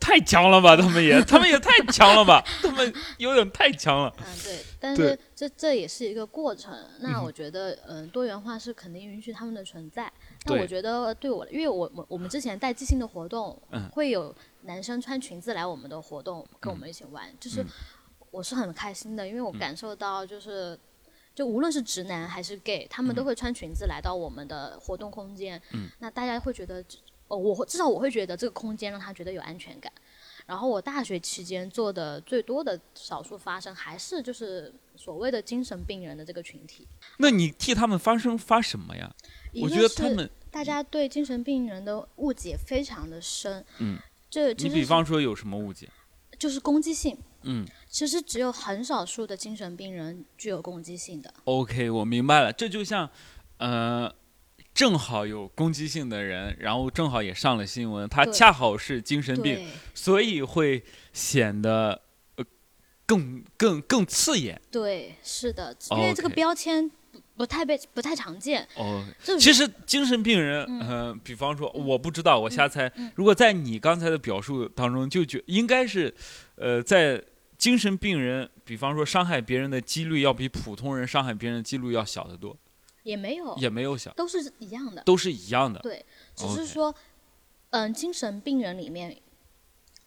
[0.00, 0.76] 太强了吧？
[0.76, 2.42] 他们也，他们也太强了吧？
[2.62, 4.12] 他们有点太强了。
[4.18, 6.72] 嗯，对，但是这这也是一个过程。
[7.00, 10.10] 那嗯我觉得，嗯、多元化是肯定允许他们的存在。
[10.44, 17.66] 对那我觉得对我，因为我我我们之前带即兴的活动，嗯会有男生穿裙子来我们的活动跟我们一起玩，就是嗯
[18.32, 20.76] 我是很开心的，因为我感受到就是。
[21.34, 25.58] 就无论是直男还是 gay，他们都会穿裙子来到我们的活动空间。
[25.72, 26.84] 嗯那大家会觉得，
[27.26, 29.90] 哦，我会至少我会觉得这个空间让他觉得有安全感。
[30.44, 36.86] 然后我大学期间做的最多的少数发生，还是就是所谓的精神病人的这个群体。
[37.16, 39.10] 那你替他们发声发什么呀？
[39.62, 43.64] 我觉得他们，大家对精神病人的误解非常的深。
[43.78, 45.88] 嗯，这你比方说有什么误解？
[46.38, 47.16] 就是攻击性。
[47.44, 51.32] 嗯其实只有很少数的精神病人具有攻击性的。
[51.44, 52.50] ，OK，我明白了。
[52.50, 53.08] 这就像，
[53.58, 54.10] 呃，
[54.72, 62.00] 正好有攻击性的人，然后正好也上了新闻，他恰好是精神病，所以会显得
[62.36, 62.44] 呃
[63.04, 64.58] 更更更刺眼。
[64.70, 68.66] 对，是的，因为这个标签不不太被不太常见。
[68.76, 72.90] 哦，就是其实精神病人，嗯呃，比方说，我不知道，我瞎猜。
[73.14, 76.14] 如果在你刚才的表述当中，就觉应该是，
[76.54, 77.22] 呃，在
[77.62, 82.56] 精神病人，比方说伤害别人的几率要比普通人伤害别人的几率要小得多，
[83.04, 85.00] 也没有，也没有小，都是一样的。
[85.04, 85.78] 都是一样的。
[85.78, 86.92] 对，只是说，
[87.70, 89.16] 嗯，精神病人里面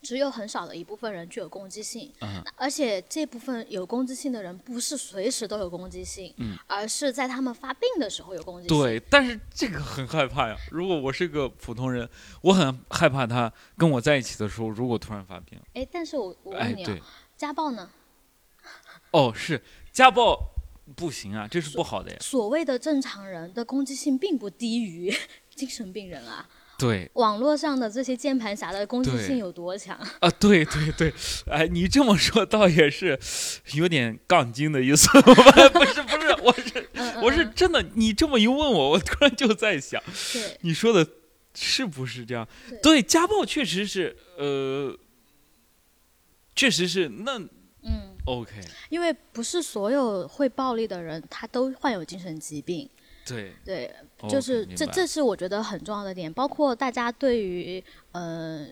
[0.02, 2.44] 只有很少的一部分人具有攻击性，嗯。
[2.58, 6.58] 而且这部分有攻击性的人不是随时都有攻击性，嗯。
[6.68, 8.78] 而是在他们发病的时候有攻击性。
[8.78, 10.58] 对，但是这个很害怕呀。
[10.72, 12.10] 如果我是个普通人，
[12.42, 17.02] 我很害怕他跟我在一起的时候，如果突然发病，哎，但是我我哎，问你啊，对，
[17.38, 17.90] 家暴呢？
[19.12, 20.38] 哦，是家暴
[20.96, 22.18] 不行啊，这是不好的呀。
[22.22, 25.14] 所谓的正常人的攻击性并不低于
[25.56, 26.48] 精神病人啊。
[26.78, 29.98] 对网络上的这些键盘侠的攻击性有多强？
[30.20, 31.14] 啊，对对对，
[31.50, 33.18] 哎，你这么说倒也是
[33.76, 35.08] 有点杠精的意思。
[35.24, 40.04] 不是不是，我是嗯我是真的，你这么一问我，我突然就在想，
[40.62, 41.08] 你说的
[41.54, 42.46] 是不是这样？
[42.84, 44.94] 对对，家暴确实是，呃，
[46.56, 47.38] 确实是那
[47.84, 48.54] 嗯，OK，
[48.90, 52.90] 因为不是所有会暴力的人他都患有精神疾病。
[53.26, 53.96] 对，对
[54.30, 58.66] 就是这这是我觉得很重要的点，包括大家对于呃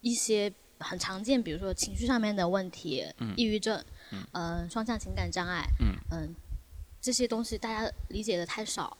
[0.00, 3.34] 一些很常见，比如说情绪上面的问题，嗯。
[3.36, 4.26] 抑郁症，嗯。
[4.32, 5.64] 呃双向情感障碍，
[6.10, 6.34] 嗯。
[7.00, 8.96] 这些东西大家理解的太少。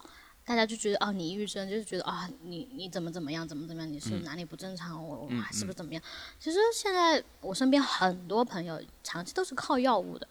[0.50, 4.24] 大家就觉得哦，你抑郁症就是觉得啊，你你怎么怎么样，怎么怎么样，你是嗯。
[4.24, 6.02] 哪里不正常，我我嗯是不是怎么样？
[6.40, 10.26] 其实现在我身边很多朋友长期都是靠药物的，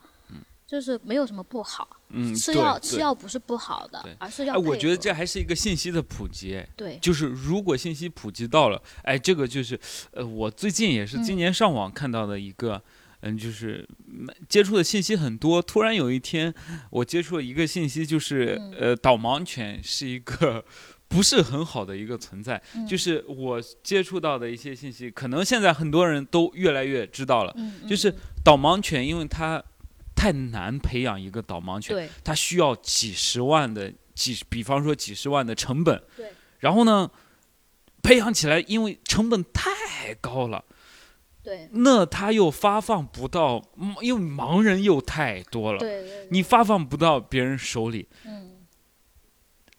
[0.68, 7.00] 就是没有什么不好，嗯，吃药吃药不是不好的，而是要哎，我觉得这还是一个信息的普及，哎对。
[7.02, 9.80] 就是如果信息普及到了，哎，这个就是，
[10.12, 11.38] 呃，我最近也是今嗯。
[11.38, 12.84] 年上网看到的一个，
[13.22, 16.54] 嗯，就是嗯接触的信息很多，突然有一天
[16.90, 20.64] 我接触了一个信息，就是、嗯呃，导盲犬是一个
[21.08, 29.64] 不是很好的一个存在，嗯就是我接触到的一些信息，可能现在很多人都越来越知道了，嗯，就是嗯导盲犬，因为它
[30.16, 36.02] 太难培养一个导盲犬，它需要几十万的几，比方说几十万的成本。
[36.16, 36.32] 对。
[36.60, 37.10] 然后呢，
[38.04, 40.66] 培养起来，因为成本太高了，
[41.50, 48.08] 对那他又发放不到，嗯因为盲人又太多了，对对，你发放不到别人手里。
[48.26, 48.58] 嗯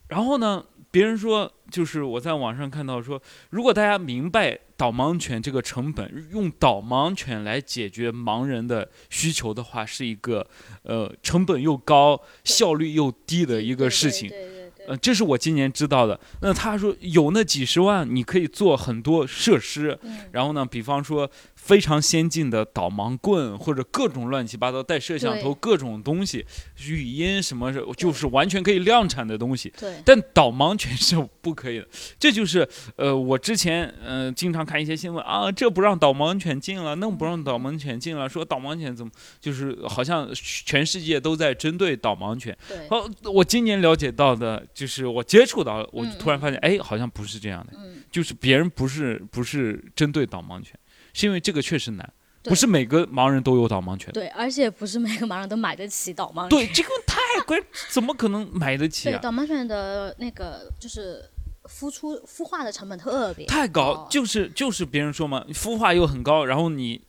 [0.09, 10.45] 然后呢，别人说，就是我在网上看到说，如果大家明白导盲犬这个成本，用导盲犬来解决盲人的需求的话，是一个
[10.83, 14.29] 呃成本又高、效率又低的一个事情。
[14.29, 16.19] 对对对对呃，这是我今年知道的。
[16.41, 21.31] 那他说有那几十万，你可以做很多设施，嗯然后呢，比方说
[21.63, 26.45] 非常先进的导盲棍，或者各种乱七八糟带摄像头各种东西，
[26.89, 29.73] 语音什么，就是完全可以量产的东西。
[29.79, 29.95] 对。
[30.05, 31.87] 但导盲犬是不可以的，
[32.19, 42.57] 这就是呃，我之前呃经常看一些新闻啊，这不让导盲犬进了，那不让导盲犬进了，说导盲犬怎么就是好像全世界都在针对导盲犬。
[42.67, 50.75] 对，哦，我今年了解到的就是我接触到，我突然发现，哎，好像不是这样的，嗯，就是别人不是不是针对导盲犬，
[51.13, 54.13] 是因为这个确实难，不是每个盲人都有导盲犬。
[54.13, 56.51] 对，而且不是每个盲人都买得起导盲犬。
[56.51, 59.11] 对，这个太贵， 怎么可能买得起？
[59.21, 61.23] 导盲犬的那个就是
[61.65, 67.01] 孵出孵化的成本特别太高高，就是就是别人说嘛，孵化又很高，然后你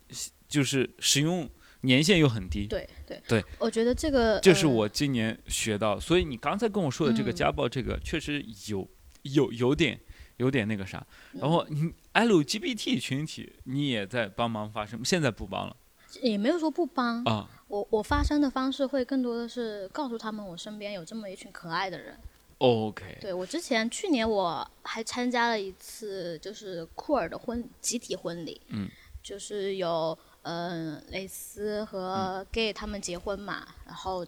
[0.48, 1.50] 就是使用
[1.82, 2.68] 年限又很低。
[2.68, 8.88] 对对对，我觉得这个这是呃我今年学到，所以你刚才跟我说的这个嗯家暴，这个确实有
[9.24, 10.00] 有有点
[10.42, 11.06] 有点那个啥。
[11.34, 15.76] 然后嗯你 LGBT 群体你也在帮忙发声，现在不帮了。
[16.22, 17.48] 也没有说不帮，啊。
[17.70, 22.18] 我我发声的方式会更多的是告诉他们我身边有这么一群可爱的人。
[22.58, 28.90] OK，对我之前去年我还参加了一次就是酷儿的婚集体婚礼，嗯，
[29.24, 34.28] 就是有嗯、呃蕾丝和 gay 他们结婚嘛，然后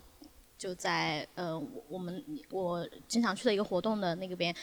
[0.63, 4.55] 就在呃我我们我经常去的一个活动的那个边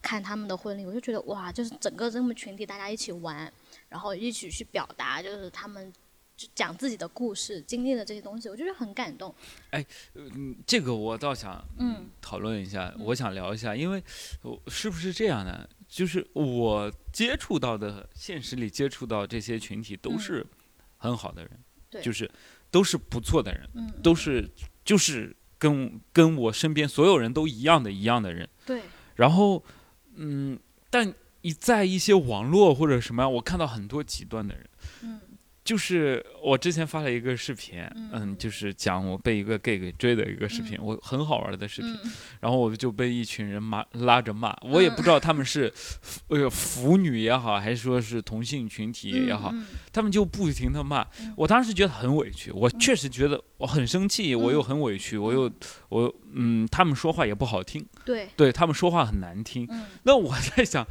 [0.00, 3.52] 看他们的婚礼，我就觉得哇，就是整个这么群体大家一起玩，
[3.88, 5.92] 然后一起去表达，就是他们。
[6.36, 9.34] 就讲自己的故事，经历的这些东西，我觉得很感动。
[9.72, 9.84] 哎
[10.14, 14.02] 嗯，这个我倒想嗯讨论一下，我想聊一下，因为
[14.40, 15.68] 我是不是这样的？
[15.86, 20.46] 就是我接触到的现实里接触到这些群体都嗯是
[20.96, 21.50] 很好的人，
[21.90, 22.30] 对就是
[22.70, 24.48] 都是不错的人，嗯，都是
[24.82, 28.48] 就是跟跟我身边所有人都一样的一样的人。
[28.66, 28.80] 对，
[29.16, 29.62] 然后，
[30.16, 34.69] 嗯，但你在一些网络或者什么样，我看到很多极端的人，嗯
[35.70, 38.10] 就是我之前发了一个视频，嗯。
[38.12, 40.84] 嗯，就是讲我被一个 gay 给追的一个视频，嗯。
[40.84, 42.10] 我很好玩的视频，嗯。
[42.40, 45.72] 然后我就被一群人骂拉着骂，我也不知道他们是
[46.26, 49.64] 呃腐女也好，还是说是同性群体也好，嗯。
[49.92, 55.48] 他们就不停的骂嗯，我当时觉得很委屈，我确实觉得我很生气，我又很委屈，我又
[55.88, 59.86] 我嗯，他们说话也不好听，对，对他们说话很难听，嗯。
[60.02, 60.84] 那我在想，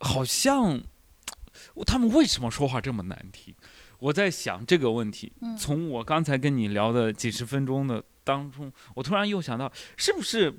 [0.00, 0.82] 好像
[1.86, 3.54] 他们为什么说话这么难听？
[3.98, 5.32] 我在想这个问题。
[5.40, 10.52] 嗯从我刚才跟你聊的几十分钟的当中，我突然又想到，是不是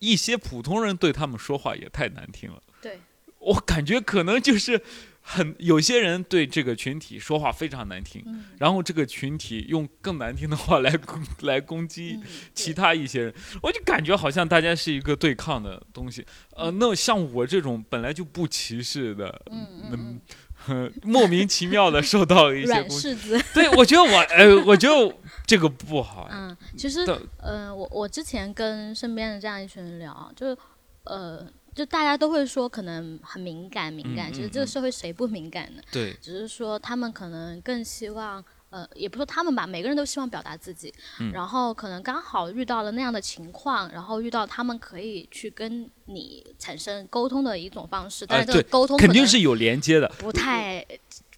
[0.00, 2.60] 一些普通人对他们说话也太难听了？
[2.80, 3.00] 对，
[3.38, 4.82] 我感觉可能就是
[5.20, 16.26] 很有些人对这个群体说话非常难听，嗯然后这个群体用更难听的话来攻来攻击嗯其他一些人，我就感觉好像大家是一个对抗的东西。
[16.56, 20.20] 呃，那像我这种本来就不歧视的，嗯嗯
[21.02, 23.40] 莫名其妙的受到一些软，柿子。
[23.54, 25.14] 对我觉得我，呃，我觉得
[25.46, 26.28] 这个不好。
[26.30, 30.56] 嗯，其实嗯，呃，我我之前跟身边的这样一群人聊，就是，
[31.04, 34.30] 呃，就大家都会说可能很敏感，敏感。
[34.30, 35.82] 嗯其实这个社会谁不敏感呢？
[35.90, 50.08] 对，只是说他们可能更希望，呃，也不说他们吧，每个人都希望表达自己，嗯然后可能刚好遇到了那样的情况，然后遇到他们可以去跟你产生沟通的一种方式，但哎是这个沟通肯定是有连接的。
[50.18, 50.84] 不太。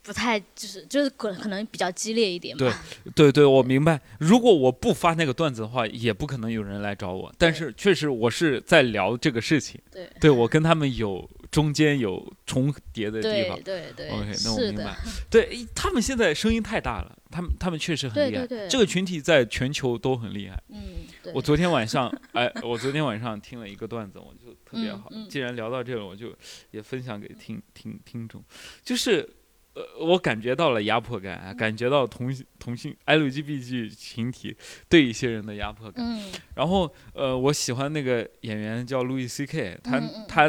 [0.05, 2.85] 不太就是就是可可能比较激烈一点吧。
[3.05, 3.99] 对对对，我明白。
[4.21, 7.35] 如果我不发那个段子的话，也不可能有人来找我。
[7.39, 9.81] 但是确实，我是在聊这个事情。
[9.91, 13.93] 对对我跟他们有中间有重叠的地方对。
[13.97, 14.95] 对对 OK，那我明白。。
[15.31, 18.47] 对，他们现在声音太大了，他们他们确实很厉害。
[18.47, 20.63] 对对对这个群体在全球都很厉害。
[20.69, 25.09] 嗯，我昨天晚上，哎，我昨天晚上听了一个段子，我就特别好。
[25.13, 26.35] 嗯嗯既然聊到这个，我就
[26.73, 28.45] 也分享给听听听众，
[28.85, 29.27] 就是。
[29.75, 34.57] 呃，我感觉到了压迫感啊，感觉到同性同性 LGBT 群体
[34.89, 36.05] 对一些人的压迫感。
[36.05, 40.49] 嗯然后，呃，我喜欢那个演员叫路易 C K，他、他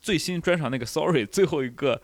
[0.00, 2.02] 最新专场那个 Sorry 最后一个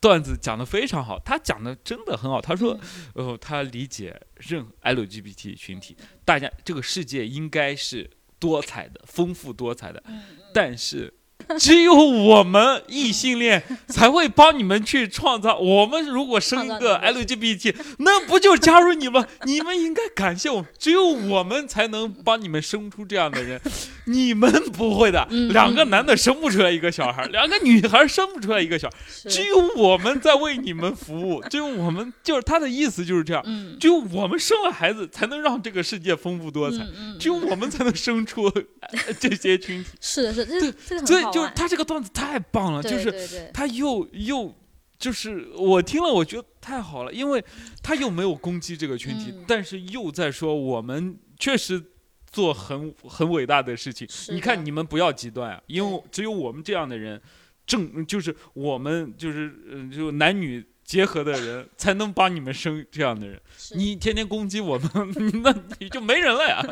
[0.00, 2.40] 段子讲的非常好，他讲的真的很好。
[2.40, 2.76] 他说，
[3.14, 10.20] 嗯呃，他理解任 LGBT 群体，大家这个世界应该是多彩的、丰富多彩的，嗯
[10.52, 11.14] 但是。
[11.58, 15.56] 只有我们异性恋才会帮你们去创造。
[15.58, 19.24] 我们如果生一个 LGBT，那不就加入你们？
[19.44, 23.60] 你们应该感谢我们，只有我们才能帮你们生出这样的人。
[24.08, 28.96] 你们不会的，嗯两个男的生不出来一个小孩，两个女孩生不出来一个小孩，
[29.28, 36.84] 只有我们在为你们服务，只有我们就是他的意思就是这样，嗯只有我们生了孩子才能让这个世界丰富多彩，
[37.18, 39.90] 只有我们才能生出呃这些群体。
[40.00, 44.54] 是的是的这这很所以就是他这个段子太棒了，就是他又又
[44.98, 47.44] 就是我听了，我觉得太好了，因为
[47.82, 49.44] 他又没有攻击这个群体，嗯。
[49.46, 51.82] 但是又在说我们确实
[52.30, 54.06] 做很很伟大的事情。
[54.28, 57.20] 你看你们不要极端啊，因为只有我们这样的人，
[57.66, 60.64] 正就是我们就是嗯、就男女。
[60.86, 63.42] 结合的人才能帮你们生这样的人，
[63.74, 64.88] 你天天攻击我们，
[65.42, 66.64] 那你就没人了呀，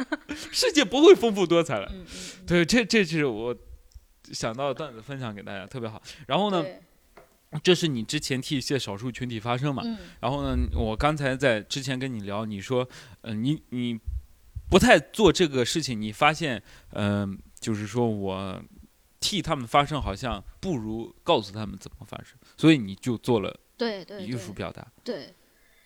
[0.52, 1.90] 世界不会丰富多彩了。
[1.92, 2.46] 嗯嗯。
[2.46, 3.52] 对，这这是我
[4.32, 6.00] 想到的段子，分享给大家，特别好。
[6.26, 6.64] 然后呢，
[7.62, 9.82] 这是你之前替一些少数群体发声嘛？
[9.84, 12.88] 嗯然后呢，我刚才在之前跟你聊，你说，
[13.20, 13.98] 呃，你你
[14.70, 16.62] 不太做这个事情，你发现，
[16.92, 18.60] 嗯、就是说我
[19.20, 24.86] 替他们发声，好像不如告诉他们怎么发声，所以你就做了对对艺术表达。
[25.04, 25.32] 对，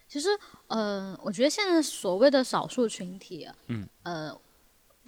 [0.09, 0.29] 其实，
[0.69, 4.35] 呃，我觉得现在所谓的少数群体，嗯，呃，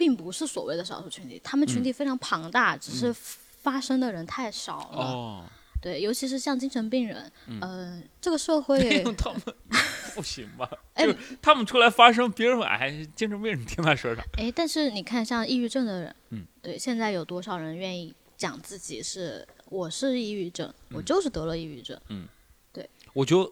[0.01, 4.99] 并不是所谓的少数群体，他们群体非常庞大，只是发生的人太少了。
[4.99, 5.45] 哦，
[5.83, 7.31] 对，尤其是像精神病人，
[7.61, 9.43] 呃，这个社会， 他们
[10.17, 10.67] 不行吧？
[10.95, 14.23] 哎就是他们出来发声，别人说哎，精神病，你听他说啥？
[14.39, 22.27] 哎，但是你看，像抑郁症的人，嗯，对，现在有多少人愿意讲自己是我是抑郁症，我就是得了抑郁症，嗯，
[22.73, 23.47] 对我觉得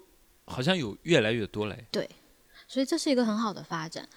[0.46, 1.84] 好像有越来越多嘞。
[2.66, 4.08] 所以这是一个很好的发展，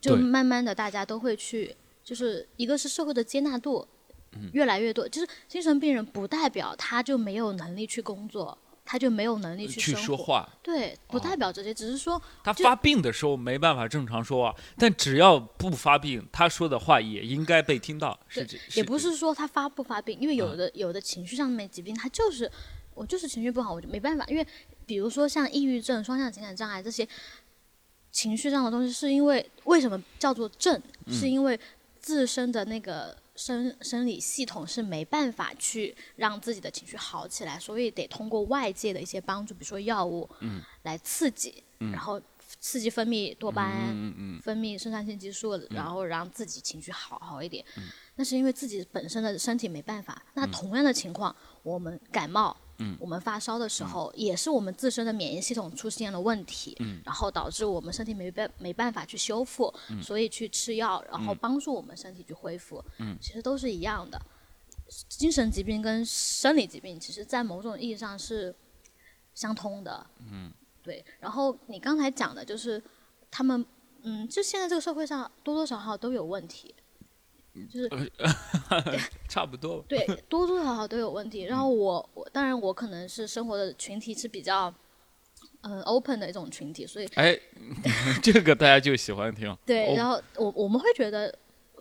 [0.00, 1.74] 就慢慢的大家都会去，
[2.04, 3.86] 就是一个是社会的接纳度
[4.32, 18.18] 嗯越来越多，就是精神病人不代表他就没有能力去工作，他就没有能力去生活，说话，对，不哦代表这些，只是说他发病的时候没办法正常说话，但只要不发病，他说的话也应该被听到。
[18.28, 22.50] 是这，也不是说他发不发病，因为有啊的、有的情绪上面疾病，他就是
[22.94, 24.24] 我就是情绪不好，我就没办法。
[24.28, 24.46] 因为
[24.84, 27.06] 比如说像抑郁症、双向情感障碍这些
[28.16, 30.80] 情绪上的东西，是因为为什么叫做症？
[31.04, 31.60] 嗯是因为
[32.00, 42.18] 自身的那个生生理系统是没办法去让自己的情绪好起来，所以得通过外界的一些帮助，比如说药物，嗯来刺激，然后
[42.58, 47.62] 刺激分泌多巴胺，嗯嗯分泌肾上腺激素，然后让自己情绪好好一点。
[47.76, 47.82] 嗯
[48.18, 50.22] 那是因为自己本身的身体没办法。
[50.32, 59.72] 那同样的情况，我们感冒，嗯我们发烧的时候，也是我们自身的免疫系统出现了问题，嗯然后导致我们身体没办没办法去修复，
[60.02, 62.84] 所以去吃药，然后帮助我们身体去恢复。
[62.98, 64.20] 嗯其实都是一样的。
[65.08, 68.54] 精神疾病跟生理疾病，其实在某种意义上是
[69.34, 70.06] 相通的。
[70.30, 71.04] 嗯，对。
[71.18, 72.80] 然后你刚才讲的就是
[73.28, 73.66] 他们，
[74.02, 76.72] 嗯，就现在这个社会上多多少少都有问题，
[77.64, 78.10] 就是嗯，
[79.28, 79.84] 差不多。
[79.88, 81.42] 对多多少少都有问题。
[81.42, 84.72] 然后我我当然我可能是生活的群体是比较。
[85.62, 87.36] 嗯，open 的一种群体，所以哎，
[88.22, 89.56] 这个大家就喜欢听。
[89.66, 91.36] 对，哦然后我我们会觉得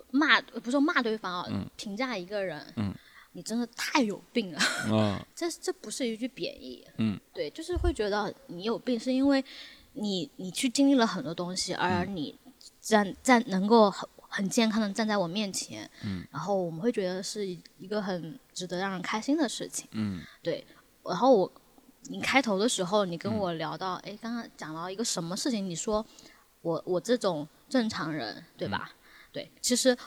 [0.10, 2.92] 骂不是骂对方啊，嗯评价一个人，嗯
[3.34, 4.60] 你真的太有病了，
[4.90, 9.44] 嗯 这这不是一句贬义，嗯，对，就是会觉得你有病，是因为
[9.94, 12.36] 你你去经历了很多东西，而嗯你
[12.82, 13.94] 站站能够
[14.36, 20.66] 很很健康的站在我面前，嗯，然后我们会觉得是一个很值得让人开心的事情，嗯对，
[21.06, 21.52] 然后我
[22.10, 26.06] 你开头的时候你嗯跟我聊到，哎、刚刚讲到一个什么事情，你说
[26.62, 28.90] 我我这种正常人，对吧？
[28.92, 28.96] 嗯
[29.32, 29.98] 对，其实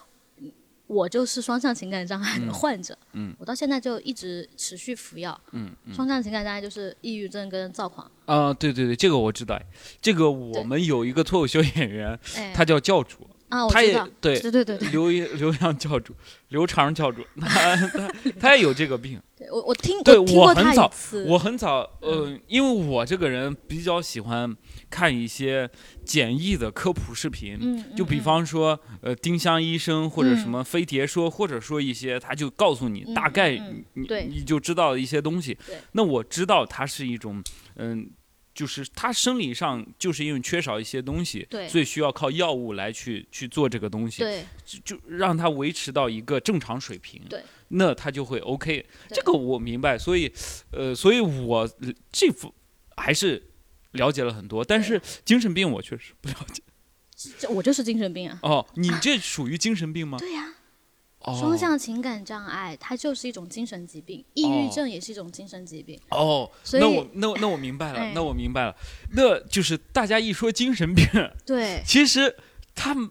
[0.86, 5.38] 我就是双向情感障碍的患者，嗯我到现在就一直持续服药。
[5.52, 9.58] 嗯嗯双向情感障碍就是抑郁症跟躁狂，啊，对对对，这个我知道。
[10.00, 16.14] 这个我们有一个脱口秀演员，哎，他叫教主，啊，他也，对对对对对刘刘洋教主，
[16.48, 19.20] 刘长教主，他他他也有这个病。
[19.38, 20.92] 对，我我听对我很早，
[21.26, 24.54] 我很早，呃，因为我这个人比较喜欢
[24.90, 25.70] 看一些
[26.04, 35.56] 简易的科普视频，嗯，就比嗯方说，呃，丁香医生或者什嗯么飞碟说，或者说一些，他就告诉你嗯大概嗯你你就知道一些东西。
[35.92, 37.42] 那我知道它是一种，
[37.76, 38.10] 嗯。
[38.58, 48.84] 就是他生理上就是因为缺少一些东西，对所以需要靠药物来去去做这个东西，对就就让他维持到一个正常水平，对，那他就会 OK。
[49.10, 50.32] 这个我明白，所以，
[50.72, 51.70] 呃，所以我
[52.10, 52.52] 这副
[52.96, 53.40] 还是
[53.92, 56.60] 了解了很多，但是精神病我确实不了解。
[57.38, 60.18] 这我就是精神病啊，哦，你这属于精神病吗？
[60.18, 60.54] 对呀、哦，
[61.24, 68.74] 双向情感障碍它就是一种精神疾病，抑郁症也是一种精神疾病，哦，所以那我那我那我明白了，哎那我明白了，
[69.12, 71.06] 那就是大家一说精神病，
[71.44, 72.36] 对其实
[72.74, 73.10] 他们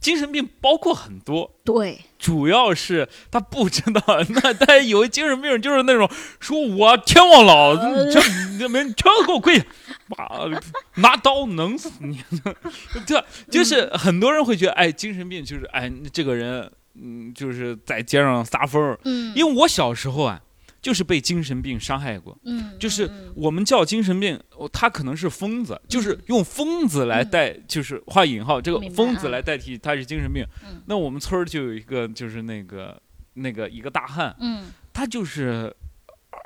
[0.00, 1.48] 精神病包括很多。
[1.64, 8.20] 对主要是他不知道，那他有精神病就是那种说我天王老子，呃这
[8.58, 9.64] 这没全给我跪下，
[10.08, 10.48] 把
[10.96, 12.20] 拿刀弄死你，
[13.06, 18.98] 这，就是很多人会觉得，哎，精神病就是哎这个人，嗯，就是在街上撒疯儿。
[19.04, 20.42] 嗯，因为我小时候啊，
[20.80, 30.82] 就是被精神病伤害过，嗯就是我们叫精神病，哦他可能是疯子，就是用疯子来代，就是画引号，这个疯子啊来代替他是精神病嗯。
[30.86, 33.00] 那我们村儿就有一个，就是那个
[33.34, 34.66] 那个一个大汉，嗯。
[34.92, 35.74] 他就是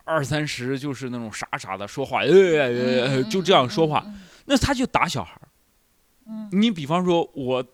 [0.04, 4.20] 二三十，就是那种傻傻的说话，呃呃呃，就这样说话，嗯。
[4.44, 5.48] 那他就打小孩儿。
[6.28, 6.48] 嗯。
[6.52, 7.64] 你比方说，我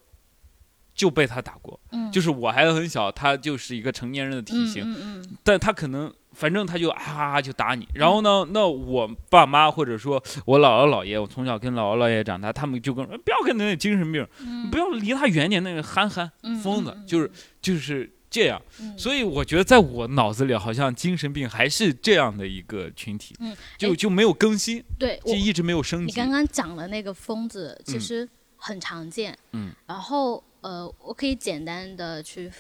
[0.95, 5.37] 就被他打过，嗯，就是我还很小，他就是一个成年人的体型，嗯嗯嗯。
[5.43, 14.71] 但他可能反正他就啊就打你，然后呢，那我爸妈或者说我姥姥姥爷，我从小跟姥姥姥爷长大，他们就跟说不要跟那精神病，嗯。
[14.71, 17.31] 不要离他远点，那个憨憨嗯疯子嗯，就是
[17.61, 18.61] 就是这样。
[18.81, 18.97] 嗯。
[18.99, 23.35] 所以我觉得在我脑子里，好像精神病还是这样的一个群体，
[23.79, 26.07] 就就没有更新，对就一直没有升级。
[26.07, 28.01] 你刚刚讲的那个疯子，其嗯。
[28.01, 29.37] 实很常见。
[29.53, 29.73] 嗯。
[29.87, 32.51] 然后呃，我可以简单的去，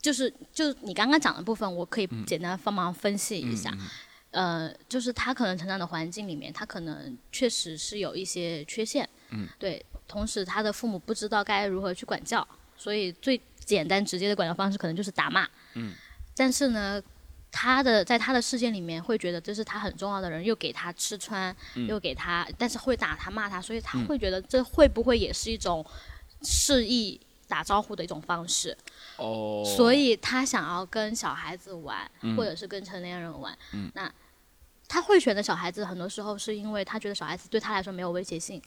[0.00, 3.70] 就是就你刚刚讲的部分，我可以嗯简单帮忙分析一嗯下。
[3.72, 3.88] 嗯
[4.32, 9.08] 呃，就是他可能成长的环境里面，他可能确实是有一些缺陷。
[9.30, 9.48] 嗯。
[9.58, 15.48] 对，同时他的父母不知道该如何去管教，所以最简单直接的管教方式可能就是打骂。
[15.74, 15.94] 嗯。
[16.36, 17.02] 但是呢。
[17.52, 25.84] 他的在他的世界里面会觉得这是他很重要的人，又给他吃穿，嗯又给他，但是会打他骂他，所以他嗯会觉得这会不会也是一种
[26.42, 28.76] 示意打招呼的一种方式？
[29.16, 34.10] 哦，所以他想要跟小孩子玩，嗯或者是跟成年人玩，嗯那
[34.88, 38.60] 他会选择小孩子，很多时候是因为他觉得小孩子对他来说没有威胁性。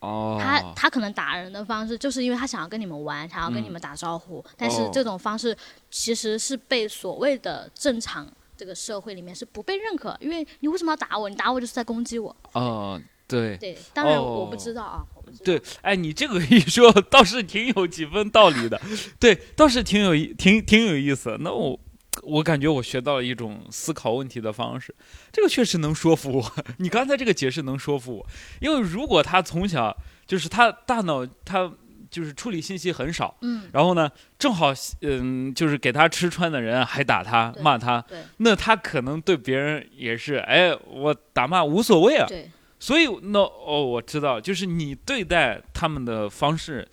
[0.00, 5.56] 哦，他他可能打人的方式，就是因为他想要跟你们玩，想要跟你们打招呼，但是哦这种方式
[5.90, 11.30] 其实是被所谓的正常这个社会里面是不被认可，因为你为什么要打我？
[11.30, 12.36] 你打我就是在攻击我。
[12.52, 15.06] 哦，对对，当然哦我不知道啊。
[15.42, 18.80] 对，哎，你这个一说倒是挺有几分道理的，
[19.18, 21.36] 对，倒是挺有意挺挺有意思。
[21.40, 21.78] 那我
[22.22, 24.94] 我感觉我学到了一种思考问题的方式，
[25.32, 26.52] 这个确实能说服我。
[26.78, 28.26] 你刚才这个解释能说服我，
[28.60, 31.70] 因为如果他从小就是他大脑他
[32.10, 34.08] 就是处理信息很少，嗯，然后呢，
[34.38, 42.48] 正好嗯就是给他吃穿的人还打他骂他，对那他可能对别人也是哎我打骂无所谓啊，对
[42.84, 46.86] 所以那哦，我知道，就是你对待他们的方式，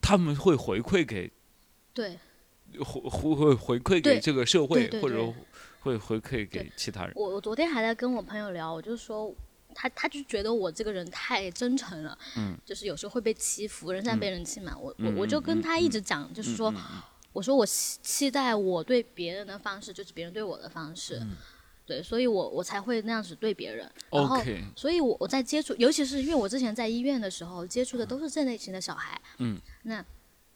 [0.00, 1.30] 他们会回馈给
[1.92, 2.18] 对。
[2.82, 5.34] 回会会回馈给这个社会，或者对
[5.80, 7.12] 会回馈给其他人。
[7.16, 9.34] 我我昨天还在跟我朋友聊，我就说
[9.74, 14.74] 他他就觉得我这个人太真诚了，嗯，就是有时候会被欺负，人善被人欺嘛。
[14.74, 16.72] 我嗯我我就嗯跟他嗯一直讲，就是说，
[17.34, 21.36] 我说我期期待我对别人的方式就是别人对我的方式，嗯
[21.88, 23.90] 对，所以我我才会那样子对别人。
[24.10, 24.38] 然后
[24.76, 30.04] 所以我我在接触，尤其是因为我之前在医院的时候接触的都是这类型的小孩，嗯，那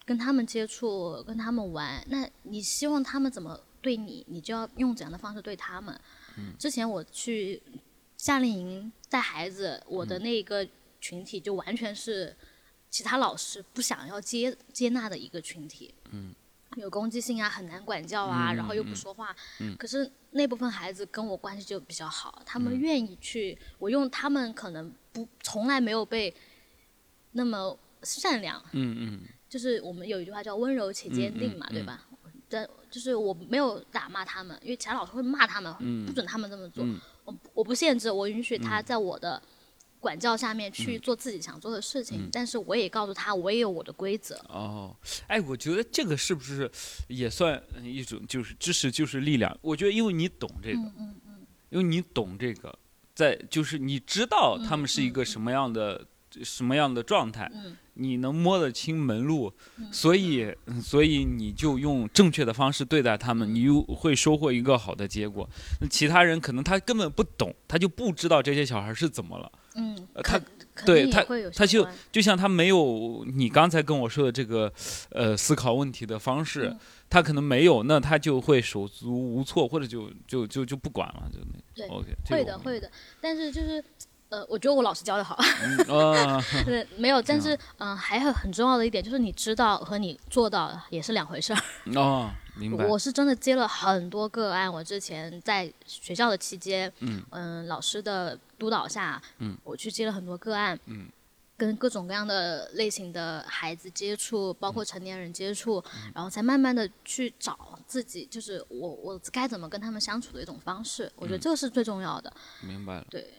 [0.04, 5.98] 跟他们接触，跟他们玩，那你希望他们怎么对你，你就要用怎样的方式对他们。
[6.36, 7.62] 嗯之前我去
[8.18, 10.68] 夏令营带孩子，我嗯的那个
[11.00, 12.36] 群体就完全是
[12.90, 15.94] 其他老师不想要接接纳的一个群体。
[16.10, 16.34] 嗯。
[16.76, 19.34] 有攻击性啊，很难管教啊，嗯然后又嗯不说话。
[19.60, 19.76] 嗯。
[19.76, 22.78] 可是那部分孩子跟我关系就比较好，他们嗯。
[22.78, 26.34] 愿意去，我用他们可能不从来没有被
[27.32, 29.20] 那么善良，嗯嗯。
[29.48, 32.06] 就是我们有一句话叫温柔且坚定嘛，对吧？
[32.48, 36.06] 但就是我没有打骂他们，因为其他老师会骂他们，嗯。
[36.06, 36.84] 不准他们这么做。
[36.84, 36.98] 嗯。
[37.24, 39.40] 我我不限制，我允许他在我的
[40.02, 44.34] 管教下面去做自己想做的事情，嗯但是我也告诉他，我也有我的规则。
[44.48, 44.94] 哦，
[45.28, 46.68] 哎，我觉得这个是不是
[47.06, 49.56] 也算一种就是知识就是力量？
[49.62, 52.76] 我觉得因为你懂这个，嗯嗯嗯，因为你懂这个，
[53.14, 56.04] 在就是你知道他们是一个什么样的、
[56.42, 59.52] 什么样的状态，嗯你能摸得清门路，
[59.92, 65.46] 所以嗯所以你就用正确的方式对待他们，你又会收获一个好的结果。
[65.78, 70.40] 那其他人可能他根本不懂，他就不知道这些小孩是怎么了，嗯，呃他
[70.84, 74.72] 对他他就就像他没有你刚才跟我说的这个
[75.10, 76.78] 呃思考问题的方式，嗯
[77.10, 83.84] 他可能没有，那他就会手足无措，或者就就就就不管了，就那对 OK，这个会的会的，但是就是。
[84.32, 85.38] 呃，我觉得我老师教的好，
[86.64, 91.62] 对，没有，但是嗯、呃还有很重要的一点就是你知道和你做到也是两回事儿。
[91.94, 97.66] 哦，明白，我是真的接了很多个案，我之前在学校的期间，嗯。
[97.66, 99.54] 老师的督导下，嗯。
[99.62, 101.10] 我去接了很多个案，嗯。
[101.54, 104.72] 跟各种各样的类型的孩子接触，包嗯。
[104.72, 112.32] 括成年人接触，然后才慢慢的去找自己，就是我我该怎么跟他们相处的一种方式，我觉得这个是最重要的。
[112.62, 113.06] 明白了。
[113.10, 113.30] 对，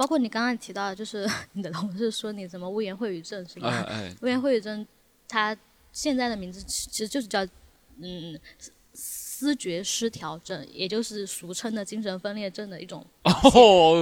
[0.00, 3.86] 包括你刚刚提到的，就是 你的同事说你什么污言秽语症是吧？
[4.22, 4.86] 污言秽语症，
[5.28, 5.54] 它
[5.92, 7.44] 现在的名字其其实就是叫
[8.00, 8.40] 嗯
[8.94, 13.06] 思思觉失调症，也就是俗称的精神分裂症的一种。
[13.24, 13.92] 哦，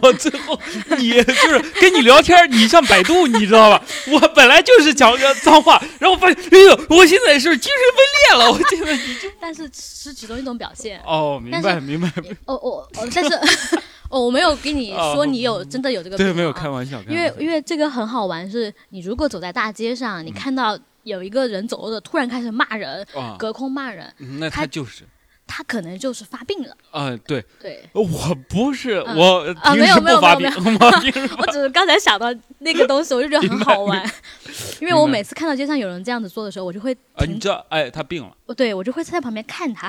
[0.00, 0.56] 我最后
[0.96, 3.84] 你就是跟你聊天，你像百度，你知道吧？
[4.12, 11.00] 我本来就是讲个脏话，然后发现，哎呦，我现在是精神分裂了，我现在你就但是是其中一种表现。
[11.04, 12.08] 哦，明白明白，
[12.46, 20.26] 哦哦哦，但是哦，我没有跟你说你有真的有这个病、对，啊，没有开玩笑，因为因为这个很好玩，是你如果走在大街上，嗯。
[20.26, 25.04] 你看到有一个人走着突然开始骂人，啊，隔空骂人，嗯那他他就是
[25.48, 26.76] 他可能就是发病了。
[26.92, 28.04] 啊，对，对，我
[28.48, 29.16] 不是嗯。
[29.16, 30.52] 我啊没有没有没有没有，
[31.38, 32.26] 我只是刚才想到
[32.58, 34.00] 那个东西，我就觉得很 好玩，
[34.80, 39.88] 因为我每次看到街上有人这样子做的时候，我就会啊，停你知道，哎，他病了，对我就会在旁边看他，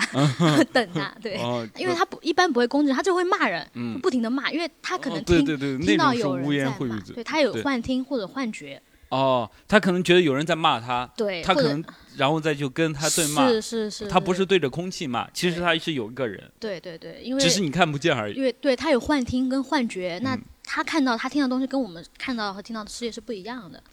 [0.72, 4.00] 等他，对，哦，因为他不一般不会攻击，他就会骂人，嗯。
[4.00, 5.46] 不停的骂，因为他可哦能听、
[5.82, 11.84] 听到有人在骂，对他有幻听或者幻觉，哦，他可能觉得有人在骂他，对，他可能
[12.16, 18.36] 然后再就跟他对骂，是是是，他不是对着空气骂，其实他是有一个人，对对对，因为只是你看不见而已。
[18.36, 23.84] 因为对他有幻听跟幻觉，那嗯他看到他听到的东西跟我们看到和听到的世界是不一样的，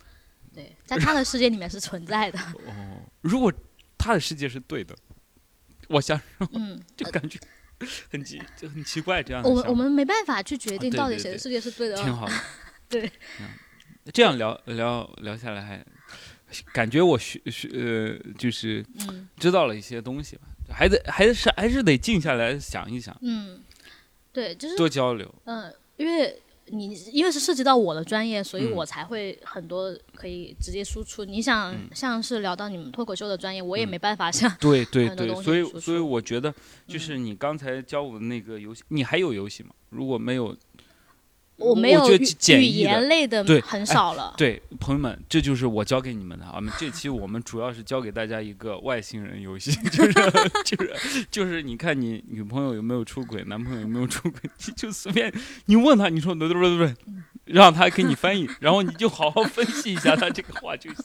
[0.55, 2.39] 对，在他的世界里面是存在的，
[2.69, 3.51] 哦，如果
[3.97, 4.95] 他的世界是对的，
[5.89, 6.21] 我想
[6.53, 7.39] 嗯， 就感觉
[8.11, 9.49] 很奇，就很奇怪这样的。
[9.49, 12.35] 我们我们没办法去决定到底谁的世界是对的，挺好的。
[12.91, 13.11] 对。
[13.41, 13.47] 嗯，
[14.13, 15.85] 这样聊聊聊下来还
[16.73, 19.29] 感觉我学学呃，就是嗯。
[19.39, 23.61] 知道了一些东西吧，还得还是还是得静下来想一想，嗯，
[24.33, 25.33] 对，就是多交流。
[25.45, 28.73] 嗯，因为你因为是涉及到我的专业，所以嗯。
[28.73, 31.25] 我才会很多可以直接输出。
[31.25, 31.89] 你想，嗯。
[31.93, 33.89] 像是聊到你们脱口秀的专业，我也嗯。
[33.89, 36.55] 没办法像对对对，所以所以我觉得，嗯
[36.87, 39.71] 就是你刚才教我的那个游戏，你还有游戏吗？
[39.91, 40.57] 如果没有，
[41.57, 44.35] 我没有语言类的对很少了。
[44.37, 46.53] 对，朋友们，这就是我教给你们的啊。
[46.57, 50.13] 我们这期我们主要是教给大家一个外星人游戏，就是
[50.65, 55.33] 就是就是，你看你女朋友有没有出轨，男朋友有没有出轨，你就随便
[55.65, 56.95] 你问他，你说对对对对，
[57.47, 61.05] 让他给你翻译，然后你就好好分析一下他这个话就行。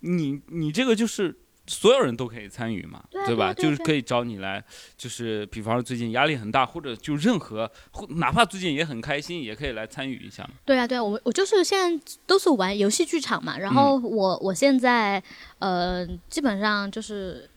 [0.00, 1.34] 你你这个就是。
[1.66, 3.52] 所有人都可以参与嘛，对啊吧？
[3.54, 4.62] 就是可以找你来，
[4.96, 10.50] 就是比方说最近压力很大，或者就任何，或哪怕最近也很开心，也可以来参与一下嘛。
[10.64, 15.22] 对啊，对啊，我我就是现在都是玩游戏剧场嘛，然嗯后我我现在
[15.58, 17.48] 呃基本上就是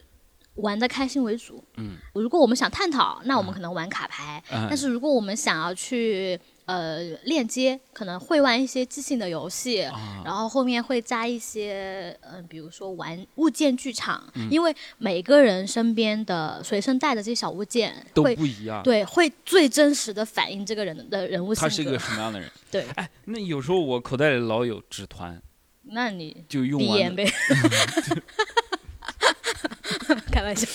[0.56, 1.64] 玩的开心为主。
[1.78, 6.40] 嗯，如果我们想探讨，那我们嗯可能玩卡牌；嗯但是如果我们想要去
[6.70, 9.82] 呃链接，可能会玩一些即兴的游戏。
[9.82, 18.84] 啊，然后后面会加一些，嗯、比如说玩物件剧场，嗯因为每个人身边的随身带的这些小物件都不一样。
[18.84, 21.68] 对会最真实的反映这个人的人物性格。
[21.68, 22.50] 他是一个什么样的人？
[22.70, 25.42] 对，哎，那有时候我口袋里老有纸团，
[25.84, 27.16] 那你就用完。
[27.16, 27.28] 呗。
[30.32, 30.68] 开玩笑，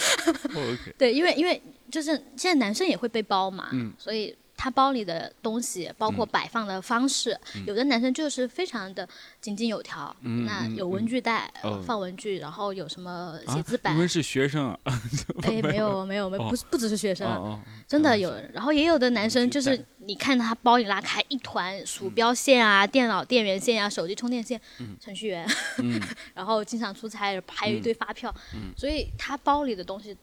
[0.98, 6.28] 对，因为因为就是现在男生也会背包嘛，嗯所以他包里的东西，包括嗯。
[6.32, 7.64] 摆放的方式，嗯。
[7.66, 9.08] 有的男生就是非常的
[9.40, 11.52] 井井有条，那有文具袋、
[11.86, 14.78] 放文具，然后有什么啊写字板，你们是学生啊？
[15.42, 24.96] 哎，没有没有没有，哦不是不只是学生，真的有，然后也有的男生就是你看他包里拉开一团鼠标线啊、电脑电源线啊、手机充电线、嗯。
[25.00, 25.46] 程序员，
[25.78, 26.00] 嗯。
[26.34, 28.72] 然后经常出差，还有一堆发票，嗯。
[28.76, 30.16] 所以他包里的东西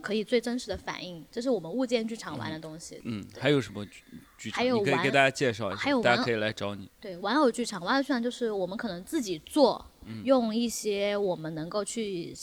[0.00, 3.00] 可以最真实的反映，这是我们物件剧场玩的东西。
[3.04, 4.02] 嗯，还有什么剧
[4.38, 4.58] 剧场？
[4.58, 6.90] 还有你可以给大家介绍一下，还有大家可以来找你。
[7.00, 12.34] 对，玩偶剧场，玩偶剧场就是我们可能自己做，嗯用一些我们能够去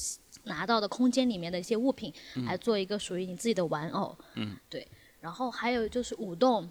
[0.43, 2.13] 拿到的空间里面的一些物品，
[2.45, 4.17] 来做一个属于你自己的玩偶。
[4.35, 4.87] 嗯，对。
[5.21, 6.69] 然后还有就是舞动，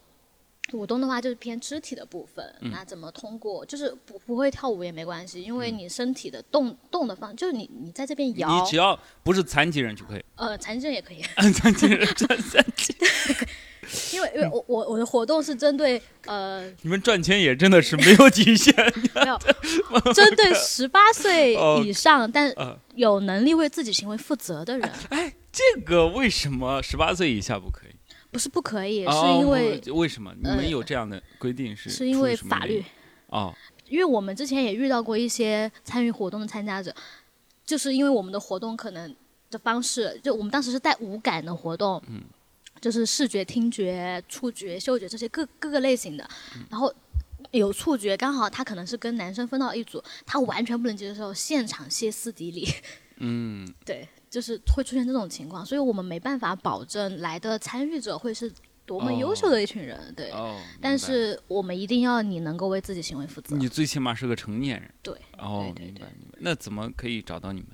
[0.72, 3.64] 舞动的话就是偏肢体的部分，嗯那怎么通过？
[3.66, 12.96] 就是不不会跳舞也没关系，因为嗯你身体的动动的方，就是你你在这边摇你，只要不是残疾人就可以，呃，残疾人也可以， 残疾人赚残疾，
[14.16, 18.74] 因为因为我我我的活动是针对呃 你们赚钱也真的是没有极限。
[19.14, 19.38] 没有
[20.12, 24.90] 针对十八岁哦以上但呃，有能力为自己行为负责的人。
[25.10, 27.93] 哎，这个为什么十八岁以下不可以？
[28.34, 31.88] 不是不可以，哦是因为、不为什么你们呃有这样的规定是？
[31.88, 32.84] 是因为法律。
[33.28, 33.54] 哦，
[33.88, 36.92] 因为我们之前也遇到过一些参与活动的参加者，
[37.64, 39.14] 就是因为我们的活动可能
[39.50, 42.20] 的方式，就我们当时是带五感的活动，嗯
[42.80, 46.92] 就是视觉、听觉、触觉、嗅觉这些各各个类型的，嗯然后。
[47.50, 52.66] 有触觉，刚好他可能是跟男生分到一组，他完全不能接受现场歇斯底里，
[53.18, 58.52] 嗯， 对，就是会出现这种情况，所以我们没办法保证来的参与者会是
[58.84, 60.32] 多么优秀的一群人，对。
[60.32, 63.56] 哦，但是我们一定要你能够为自己行为负责。
[63.56, 64.92] 你最起码是个成年人。
[65.00, 66.38] 对，哦，对对明白明白。
[66.40, 67.68] 那怎么可以找到你们？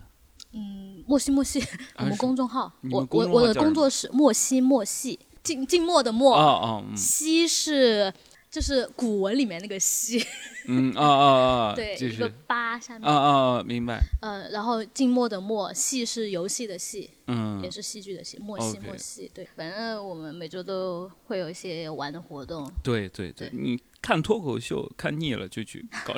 [0.52, 1.64] 嗯，莫西莫西，
[1.96, 8.12] 我们公众号，我我我的工作室莫西莫西，静静默的默，哦哦，嗯西是
[8.50, 10.24] 就是古文里面那个戏，
[10.66, 11.26] 嗯啊啊
[11.68, 17.62] 啊，对，一个八下面，啊啊啊，明白，呃，然后静默的默，戏是游戏的戏，嗯。
[17.62, 23.50] 也是戏剧的戏，默戏默戏，对，反正我们每周都会有一些玩的活动，对对对，对。
[23.52, 26.14] 你看脱口秀看腻了就去搞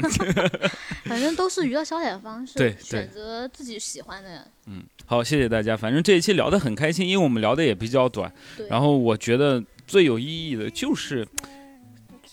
[1.05, 5.77] 反正都是娱乐消遣方式，对对选择自己喜欢的，嗯，好，谢谢大家。
[5.77, 8.33] 反正这一期聊得很开心，因为我们聊的也比较短。
[8.57, 11.27] 对，然后我觉得最有意义的就是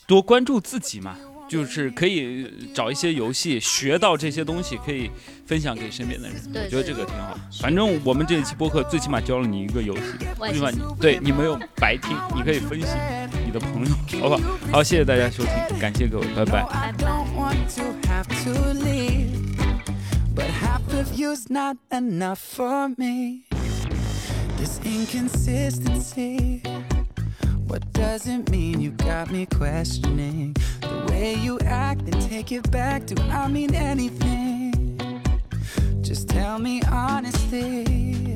[0.10, 1.16] 多关注自己嘛，
[1.47, 5.12] 就是可以找一些游戏学到这些东西，可以
[5.45, 6.36] 分享给身边的人。
[6.51, 7.39] 我觉得这个挺好。
[7.62, 10.01] 反正我们这一期播客最起码教了你一个游戏，
[10.39, 12.88] 外最起码你对你没有白听，你可以分析
[13.45, 14.41] 你的朋友，好不好？
[14.72, 16.64] 好，谢谢大家收听，感谢各位，拜拜。
[16.72, 19.30] I don't want to have to leave,
[20.36, 23.43] but half of you's not enough for me.
[24.57, 26.64] This inconsistency,
[27.70, 28.82] what does it mean?
[28.82, 33.05] You got me questioning the way you act and take it back.
[33.05, 34.99] Do I mean anything?
[36.01, 38.28] Just tell me honestly.